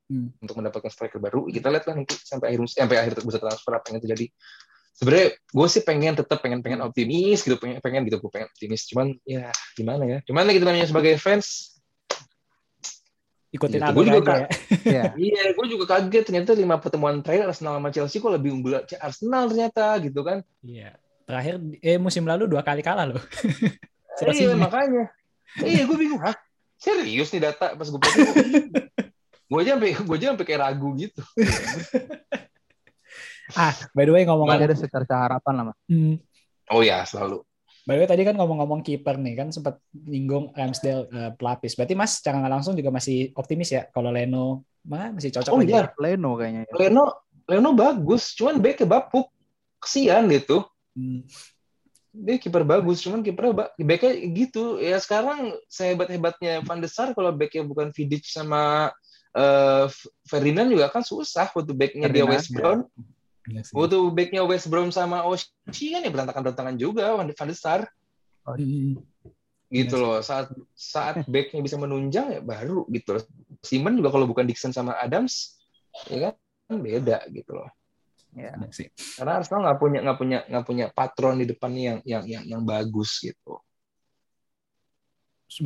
[0.08, 0.40] hmm.
[0.40, 1.52] untuk mendapatkan striker baru.
[1.52, 4.32] Kita lihat lah nanti sampai akhir sampai akhir bisa transfer apa yang terjadi
[5.00, 8.84] sebenarnya gue sih pengen tetap pengen pengen optimis gitu pengen pengen gitu gue pengen optimis
[8.92, 11.79] cuman ya gimana ya cuman kita namanya sebagai fans
[13.50, 13.94] ikutin gitu.
[13.98, 14.48] gue juga ya.
[14.86, 15.04] ya.
[15.26, 19.50] iya, gue juga kaget ternyata lima pertemuan terakhir Arsenal sama Chelsea kok lebih unggul Arsenal
[19.50, 20.46] ternyata gitu kan.
[20.62, 20.94] Iya.
[21.26, 23.18] Terakhir eh musim lalu dua kali kalah loh.
[24.34, 25.10] iya, makanya.
[25.66, 26.38] iya, gue bingung, ah
[26.80, 28.20] Serius nih data pas gue baca.
[29.50, 31.20] gue aja sampai gue aja sampai kayak ragu gitu.
[33.60, 35.78] ah, by the way ngomong ada secara harapan lah, Mas.
[35.92, 36.16] Hmm.
[36.72, 37.44] Oh ya, selalu.
[37.90, 41.74] By the way tadi kan ngomong-ngomong kiper nih kan sempat nyinggung Ramsdale uh, pelapis.
[41.74, 45.66] Berarti Mas secara nggak langsung juga masih optimis ya kalau Leno mah masih cocok oh,
[45.66, 45.90] aja.
[45.90, 45.98] Iya.
[45.98, 46.70] Leno kayaknya.
[46.70, 46.74] Ya.
[46.86, 49.34] Leno Leno bagus, cuman backnya bapuk.
[49.82, 50.70] Kesian gitu.
[50.94, 51.26] Hmm.
[52.14, 54.78] Dia kiper bagus, cuman kipernya backnya gitu.
[54.78, 58.94] Ya sekarang sehebat-hebatnya Van der Sar kalau backnya bukan Vidic sama
[59.34, 59.90] uh,
[60.30, 62.86] Ferdinand juga kan susah waktu backnya dia West Brown.
[62.86, 63.19] Ya
[63.74, 67.88] Waktu backnya West Brom sama Oshie kan ya berantakan-berantakan juga Van de Sar.
[68.48, 68.98] Oh, iya.
[69.70, 70.18] gitu iya loh.
[70.26, 73.24] Saat saat backnya bisa menunjang ya baru gitu loh.
[73.62, 75.60] Simon juga kalau bukan Dixon sama Adams
[76.08, 77.70] ya kan beda gitu loh.
[78.38, 78.54] Ya.
[78.70, 78.90] sih.
[79.18, 82.62] Karena Arsenal nggak punya nggak punya nggak punya patron di depannya yang yang yang yang
[82.62, 83.58] bagus gitu.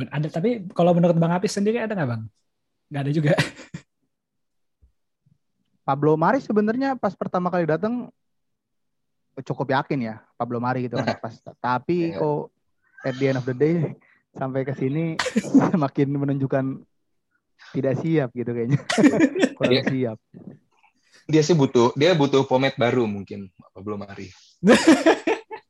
[0.08, 2.22] Ada tapi kalau menurut Bang Apis sendiri ada nggak Bang?
[2.88, 3.32] Nggak ada juga.
[5.84, 8.08] Pablo Mari sebenarnya pas pertama kali datang
[9.44, 12.18] cukup yakin ya Pablo Mari gitu kan pas tapi yeah.
[12.18, 12.50] kok
[13.04, 13.92] at the end of the day
[14.32, 15.20] sampai ke sini
[15.70, 16.82] semakin menunjukkan
[17.76, 18.80] tidak siap gitu kayaknya
[19.60, 19.86] kurang yeah.
[19.86, 20.18] siap
[21.28, 24.32] dia sih butuh dia butuh pomade baru mungkin Pablo Mari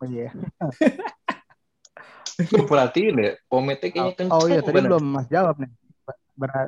[0.01, 0.31] oh iya
[2.51, 4.35] Lu perhatiin deh, pomade kayaknya kencang.
[4.35, 5.71] Oh iya, tadi belum Mas jawab nih.
[6.35, 6.67] Benar,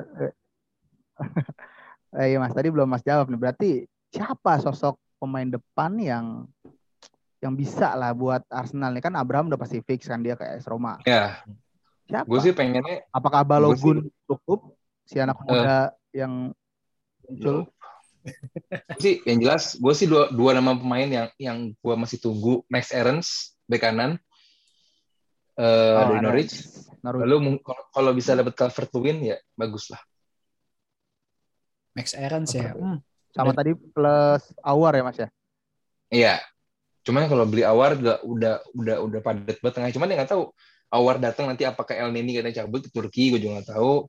[2.17, 3.37] Eh, iya Mas, tadi belum Mas jawab nih.
[3.37, 3.69] Berarti
[4.09, 6.25] siapa sosok pemain depan yang
[7.37, 10.65] yang bisa lah buat Arsenal nih kan Abraham udah pasti fix kan dia kayak AS
[10.65, 10.97] Roma.
[11.05, 11.45] Ya.
[12.09, 12.25] Siapa?
[12.25, 13.05] Gue sih pengennya.
[13.13, 14.73] Apakah Balogun cukup
[15.05, 16.49] si anak muda uh, yang
[17.29, 17.69] muncul?
[19.03, 22.91] sih yang jelas gue sih dua, dua nama pemain yang yang gue masih tunggu Max
[22.91, 24.19] Aarons bek kanan
[25.61, 25.63] uh,
[26.01, 26.65] oh, dari Norwich.
[27.05, 27.23] Norwich.
[27.29, 27.35] Lalu
[27.93, 30.01] kalau bisa dapat Calvert Lewin ya bagus lah.
[31.97, 32.77] Max Aarons ya.
[32.77, 33.01] Hmm.
[33.33, 35.29] Sama tadi plus Awar ya Mas ya?
[36.13, 36.35] Iya.
[37.01, 39.89] Cuman kalau beli Awar udah udah udah udah padat banget tengah.
[39.89, 40.53] Cuman ya nggak tahu
[40.93, 44.05] Awar datang nanti apakah El Nini katanya cabut ke Turki gue juga nggak tahu.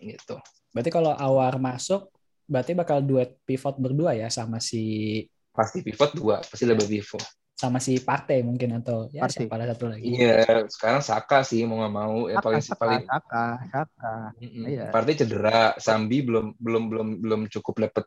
[0.00, 0.36] Gitu.
[0.72, 2.08] Berarti kalau Awar masuk
[2.48, 7.78] berarti bakal duet pivot berdua ya sama si pasti pivot dua pasti lebih pivot sama
[7.78, 9.46] si Partey mungkin atau ya Partey.
[9.46, 10.08] siapa satu lagi.
[10.18, 12.26] Iya sekarang Saka sih mau nggak mau.
[12.26, 14.14] Ya paling Saka, paling Saka Saka.
[14.42, 14.84] Mm iya.
[14.90, 18.04] Partey cedera Sambi belum belum belum belum cukup dapat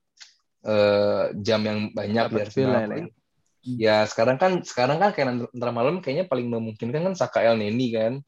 [0.67, 3.09] uh, jam yang banyak biar final
[3.65, 7.89] ya sekarang kan sekarang kan kayak antara malam kayaknya paling memungkinkan kan Saka El Neni
[7.89, 8.21] kan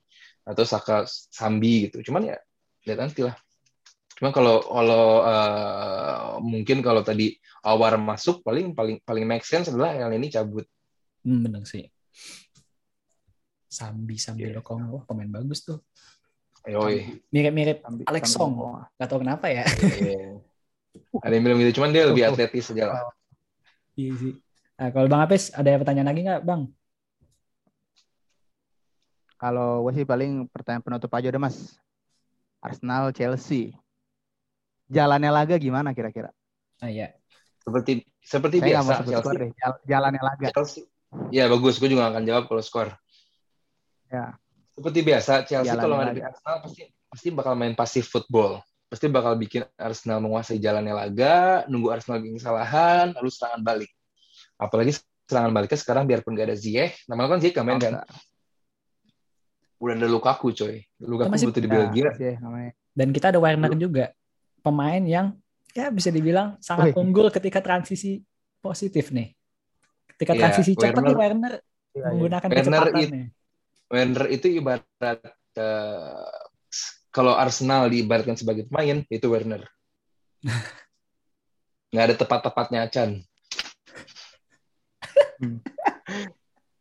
[0.47, 2.09] atau Saka Sambi gitu.
[2.09, 2.37] Cuman ya
[2.89, 3.37] lihat nanti lah.
[4.17, 9.93] Cuma kalau kalau uh, mungkin kalau tadi Awar masuk paling paling paling make sense adalah
[9.93, 10.65] yang ini cabut.
[11.27, 11.83] Hmm, benar sih.
[13.67, 14.55] Sambi Sambi yeah.
[14.55, 15.83] Lokong, wah pemain bagus tuh.
[16.63, 17.19] Yoi.
[17.35, 18.55] Mirip-mirip Alex Song.
[18.95, 19.67] Gak tau kenapa ya.
[19.99, 20.39] Yeah.
[21.19, 22.99] Ada yang bilang gitu, cuman dia lebih atletis aja lah.
[23.97, 24.33] Iya sih.
[24.77, 26.69] Nah, kalau Bang Apes, ada pertanyaan lagi nggak, Bang?
[29.41, 31.81] Kalau gue sih paling pertanyaan penutup aja udah, Mas.
[32.61, 33.73] Arsenal, Chelsea
[34.87, 36.31] jalannya laga gimana kira-kira?
[36.79, 37.13] Ah iya.
[37.61, 39.35] Seperti seperti Saya biasa Chelsea.
[39.35, 39.51] Deh,
[39.87, 40.47] jalannya laga.
[40.55, 40.87] Chelsea.
[41.33, 42.89] Ya bagus, gue juga akan jawab kalau skor.
[44.07, 44.35] Ya.
[44.77, 48.61] Seperti biasa Chelsea jalannya kalau ngadepin Arsenal pasti pasti bakal main pasif football.
[48.87, 53.91] Pasti bakal bikin Arsenal menguasai jalannya laga, nunggu Arsenal bikin kesalahan, lalu serangan balik.
[54.55, 54.95] Apalagi
[55.27, 57.93] serangan baliknya sekarang biarpun gak ada Ziyech, namanya kan Ziyech gak main kan.
[59.77, 60.81] Udah ada Lukaku coy.
[61.03, 62.09] Lukaku masih, butuh di Belgia.
[62.97, 64.15] Dan kita ada Werner juga
[64.65, 65.37] pemain yang
[65.77, 68.25] ya bisa dibilang sangat oh, unggul ketika transisi
[68.57, 69.36] positif nih.
[70.17, 71.53] Ketika yeah, transisi cepat nih Werner
[71.93, 73.05] yeah, menggunakan Werner kecepatannya.
[73.05, 73.37] It,
[73.87, 75.19] Werner itu ibarat
[75.61, 76.33] uh,
[77.13, 79.61] kalau Arsenal diibaratkan sebagai pemain itu Werner.
[81.93, 83.21] Nggak ada tepat-tepatnya Chan.
[85.37, 85.61] Hmm.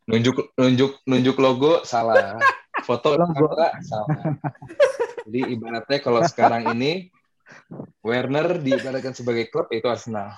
[0.09, 2.41] nunjuk nunjuk nunjuk logo salah.
[2.81, 3.53] Foto logo
[3.85, 4.33] salah.
[5.29, 7.13] Jadi ibaratnya kalau sekarang ini
[8.01, 10.33] Werner diibaratkan sebagai klub itu Arsenal.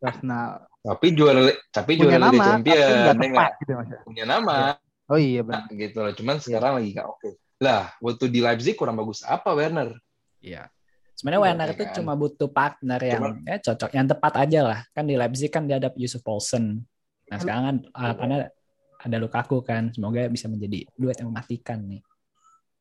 [0.00, 0.64] Arsenal.
[0.86, 3.72] Tapi juara tapi punya juara nama, Champion, tepat, gitu,
[4.06, 4.78] punya nama.
[5.10, 5.66] Oh iya benar.
[5.66, 6.12] Nah, gitu loh.
[6.14, 7.18] Cuman sekarang lagi gak oke.
[7.18, 7.32] Okay.
[7.58, 9.98] Lah, waktu di Leipzig kurang bagus apa Werner?
[10.38, 10.70] Iya.
[11.18, 11.94] Sebenarnya iya, Werner itu kan?
[11.96, 14.78] cuma butuh partner yang Cuma, ya cocok, yang tepat aja lah.
[14.94, 16.84] Kan di Leipzig kan dia ada Yusuf Paulsen.
[17.26, 18.38] Nah sekarang kan harapannya
[19.00, 19.90] ada Lukaku kan.
[19.90, 22.02] Semoga bisa menjadi duet yang mematikan nih.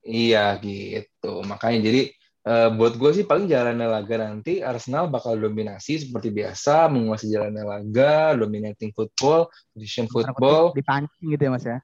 [0.05, 1.41] Iya gitu.
[1.41, 2.13] Makanya jadi
[2.45, 7.65] Uh, buat gue sih paling jalannya laga nanti Arsenal bakal dominasi seperti biasa, menguasai jalannya
[7.65, 10.69] laga, dominating football, position football.
[10.77, 11.81] Dipancing gitu ya mas ya.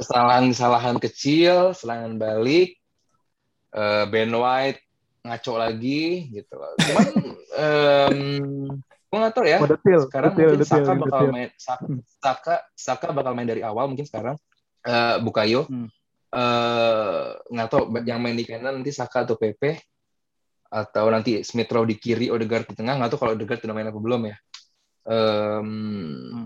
[0.00, 2.80] Kesalahan-kesalahan kecil, serangan balik,
[3.76, 4.80] uh, Ben White
[5.20, 6.56] ngaco lagi gitu.
[6.56, 7.06] Cuman
[7.60, 8.18] um,
[8.80, 9.60] gue nggak tahu ya.
[9.60, 11.32] Oh, detil, sekarang detil, mungkin detil, Saka bakal detil.
[11.36, 11.48] main
[12.24, 14.40] Saka, Saka bakal main dari awal mungkin sekarang.
[14.80, 15.68] Uh, Bukayo.
[15.68, 15.92] Hmm
[16.28, 19.80] nggak uh, tahu yang main di kanan nanti Saka atau Pepe
[20.68, 23.88] atau nanti Smith Rowe di kiri Odegaard di tengah nggak tahu kalau Odegaard sudah main
[23.88, 24.36] apa belum ya.
[25.08, 26.44] Um,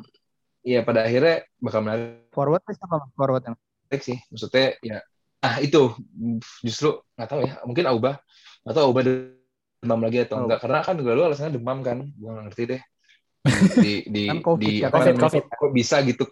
[0.62, 2.30] ya pada akhirnya bakal menarik.
[2.30, 3.56] Forward siapa forward yang
[3.98, 4.98] sih maksudnya ya
[5.42, 5.92] ah itu
[6.62, 8.22] justru nggak tahu ya mungkin Auba
[8.62, 10.42] atau Auba demam lagi atau oh.
[10.46, 12.82] enggak karena kan gue lu alasannya demam kan gue nggak ngerti deh.
[13.82, 15.44] Di di kan COVID, di ya, apa COVID, COVID.
[15.50, 16.30] kok bisa gitu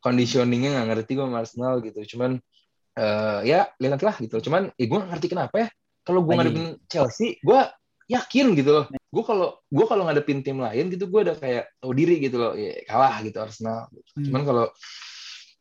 [0.00, 2.16] conditioningnya nggak ngerti gue Arsenal gitu.
[2.16, 2.40] Cuman
[2.96, 4.40] uh, ya lihat lah gitu.
[4.40, 5.68] Cuman eh, gue ngerti kenapa ya
[6.02, 7.60] kalau gue ngadepin Chelsea gue
[8.10, 8.84] yakin gitu loh.
[9.12, 12.52] Gue kalau gue kalau ngadepin tim lain gitu gue udah kayak tahu diri gitu loh.
[12.56, 13.86] Ya, kalah gitu Arsenal.
[14.16, 14.24] Hmm.
[14.26, 14.66] cuman kalau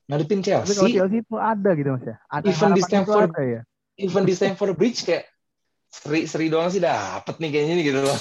[0.09, 2.15] ngadepin Chelsea Tapi kalau Chelsea itu ada gitu mas ya?
[2.33, 3.61] Ada even di Stamford ada, ya?
[3.99, 5.29] even di Stamford Bridge kayak
[5.89, 8.17] seri seri doang sih dapet nih kayaknya nih gitu loh.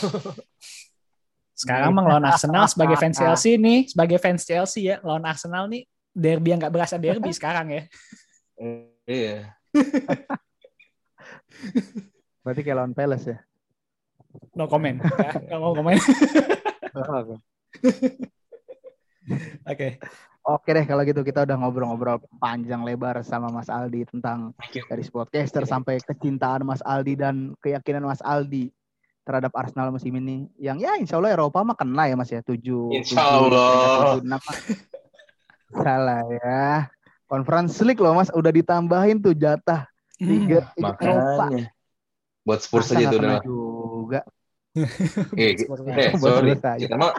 [1.58, 3.88] Sekarang emang lawan Arsenal sebagai fans Chelsea nih.
[3.88, 7.82] Sebagai fans Chelsea ya lawan Arsenal nih derby yang nggak berasa derby sekarang ya.
[9.08, 9.56] Iya.
[12.42, 13.38] Berarti kayak lawan Palace ya?
[14.56, 15.00] No comment.
[15.00, 15.98] ya, nggak mau komen.
[19.68, 20.00] Oke.
[20.48, 24.56] Oke deh kalau gitu kita udah ngobrol-ngobrol panjang lebar sama Mas Aldi tentang
[24.88, 28.72] dari sportcaster sampai kecintaan Mas Aldi dan keyakinan Mas Aldi
[29.28, 32.96] terhadap Arsenal musim ini yang ya insya Allah Eropa mah kena ya Mas ya tujuh.
[32.96, 34.24] Insya Allah.
[34.24, 34.32] 7,
[35.72, 36.88] Salah ya.
[37.28, 39.84] Conference League loh Mas, udah ditambahin tuh jatah
[40.18, 41.70] Liga hmm, Makanya.
[42.42, 43.40] Buat Spurs aja tuh udah.
[43.46, 44.20] juga.
[45.36, 46.56] Eh, eh sorry.
[46.56, 47.12] Kita mau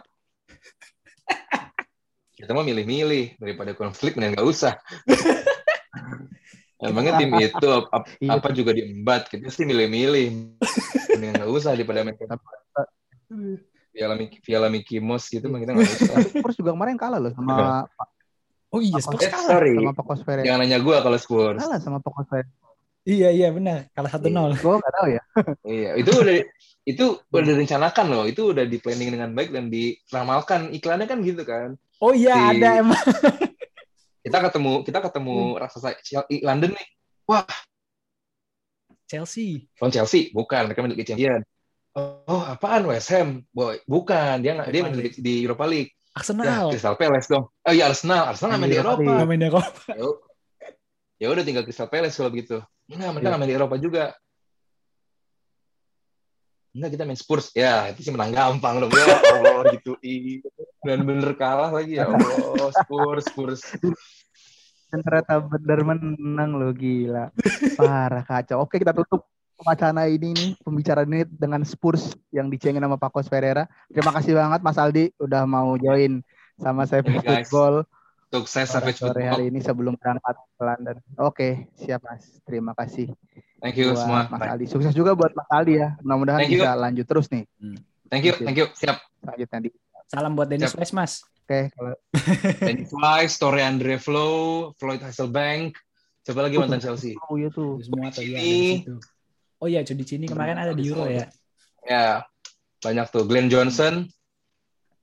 [2.39, 4.79] kita mau milih-milih daripada konflik mending nggak usah.
[6.79, 8.39] Emangnya tim itu apa, iya.
[8.39, 10.55] apa juga diembat kita sih milih-milih
[11.11, 12.15] mending nggak usah daripada main
[13.91, 16.15] Piala Mickey, Piala Mickey Mouse gitu mah kita nggak usah.
[16.31, 17.83] Spurs juga kemarin kalah loh sama
[18.69, 19.73] Oh iya Spurs kalah sorry.
[19.73, 20.45] sama Pakos Ferreira.
[20.45, 21.57] Jangan nanya gue kalau Spurs.
[21.57, 22.49] Kalah sama Pakos Ferreira.
[23.09, 24.53] Iya iya benar kalah satu nol.
[24.53, 25.21] Gue nggak tahu ya.
[25.77, 26.35] iya itu udah
[26.85, 31.41] itu udah direncanakan loh itu udah di planning dengan baik dan diramalkan iklannya kan gitu
[31.41, 31.73] kan.
[31.97, 33.05] Oh iya di, ada emang.
[34.25, 35.59] kita ketemu kita ketemu hmm.
[35.65, 35.89] raksasa
[36.45, 36.87] London nih.
[37.25, 37.45] Wah.
[39.09, 39.65] Chelsea.
[39.81, 41.41] Oh Chelsea bukan mereka milik champion.
[41.97, 43.41] Oh apaan West Ham?
[43.49, 45.97] Boy bukan dia nggak dia milik di Europa League.
[46.13, 46.45] Arsenal.
[46.45, 47.45] Ya, Crystal Palace dong.
[47.49, 48.33] Oh iya Arsenal.
[48.33, 49.01] Arsenal nggak main di Eropa.
[49.05, 49.81] Nggak main di Eropa.
[51.19, 52.57] Ya udah tinggal Crystal Palace kalau begitu.
[52.89, 54.05] Enggak, mereka nggak main di Eropa juga.
[56.73, 57.51] Enggak, kita main Spurs.
[57.53, 58.91] Ya, itu sih menang gampang dong.
[58.93, 59.93] Ya Allah, gitu.
[60.85, 62.71] Dan bener kalah lagi ya Allah.
[62.71, 63.61] Spurs, Spurs.
[64.89, 67.29] Dan ternyata bener menang loh, gila.
[67.77, 68.65] Parah, kacau.
[68.65, 69.29] Oke, kita tutup
[69.63, 73.67] wacana ini nih pembicaraan ini dengan Spurs yang dicengin sama Pakos Ferreira.
[73.91, 76.23] Terima kasih banget Mas Aldi udah mau join
[76.59, 77.83] sama saya hey, Football.
[78.29, 80.97] Sukses sampai sore hari ini sebelum berangkat ke London.
[81.17, 81.49] Oke,
[81.81, 82.29] siap Mas.
[82.45, 83.09] Terima kasih.
[83.57, 84.21] Thank you buat semua.
[84.29, 84.65] Mas Aldi.
[84.69, 85.97] Sukses juga buat Mas Aldi ya.
[86.05, 87.43] Mudah-mudahan bisa lanjut terus nih.
[87.57, 87.77] Hmm.
[88.09, 88.67] Thank you, thank you.
[88.77, 88.97] Siap.
[89.25, 89.69] Lanjut nanti.
[90.09, 91.21] Salam buat Dennis Wise, Mas.
[91.45, 91.97] Oke, kalau
[92.69, 94.29] Dennis Wise, Story Andre Flo,
[94.77, 95.73] Floyd Hasselbank,
[96.29, 97.17] Coba lagi mantan Chelsea.
[97.25, 97.81] Oh iya tuh.
[97.81, 98.93] Semua tadi ada
[99.59, 101.27] Oh iya, Cudi Cini kemarin ada di Euro ya.
[101.83, 102.23] Ya,
[102.79, 103.27] banyak tuh.
[103.27, 104.07] Glenn Johnson.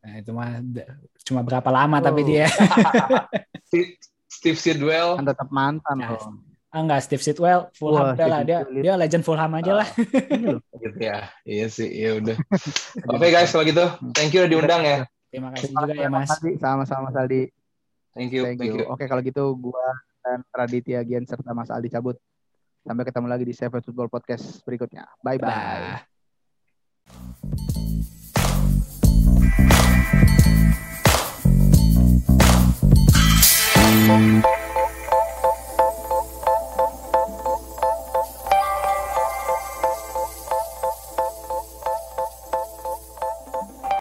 [0.01, 0.63] Nah, itu mah
[1.27, 2.03] cuma berapa lama oh.
[2.05, 2.49] tapi dia.
[4.37, 5.21] Steve Sidwell.
[5.21, 6.17] Kan tetap mantan nah,
[6.77, 9.89] Ah, enggak, Steve Sidwell Fulham udah lah dia dia legend Fulham aja lah.
[9.89, 11.33] Oh, gitu ya.
[11.49, 12.37] Iya sih, iya udah.
[13.17, 14.99] Oke okay, guys, kalau gitu, thank you udah diundang ya.
[15.33, 16.29] Terima kasih juga ya Mas.
[16.37, 17.49] Sama-sama Mas Aldi.
[18.13, 18.45] Thank you.
[18.45, 18.85] Thank, thank you.
[18.85, 18.93] you.
[18.93, 19.89] Oke, kalau gitu gua
[20.21, 22.21] dan Raditya Gian serta Mas Aldi cabut.
[22.87, 25.11] Sampai ketemu lagi di Seven Football Podcast berikutnya.
[25.19, 25.43] Bye-bye.
[25.43, 25.99] Bye.
[25.99, 26.07] -bye.
[34.07, 34.66] Bye.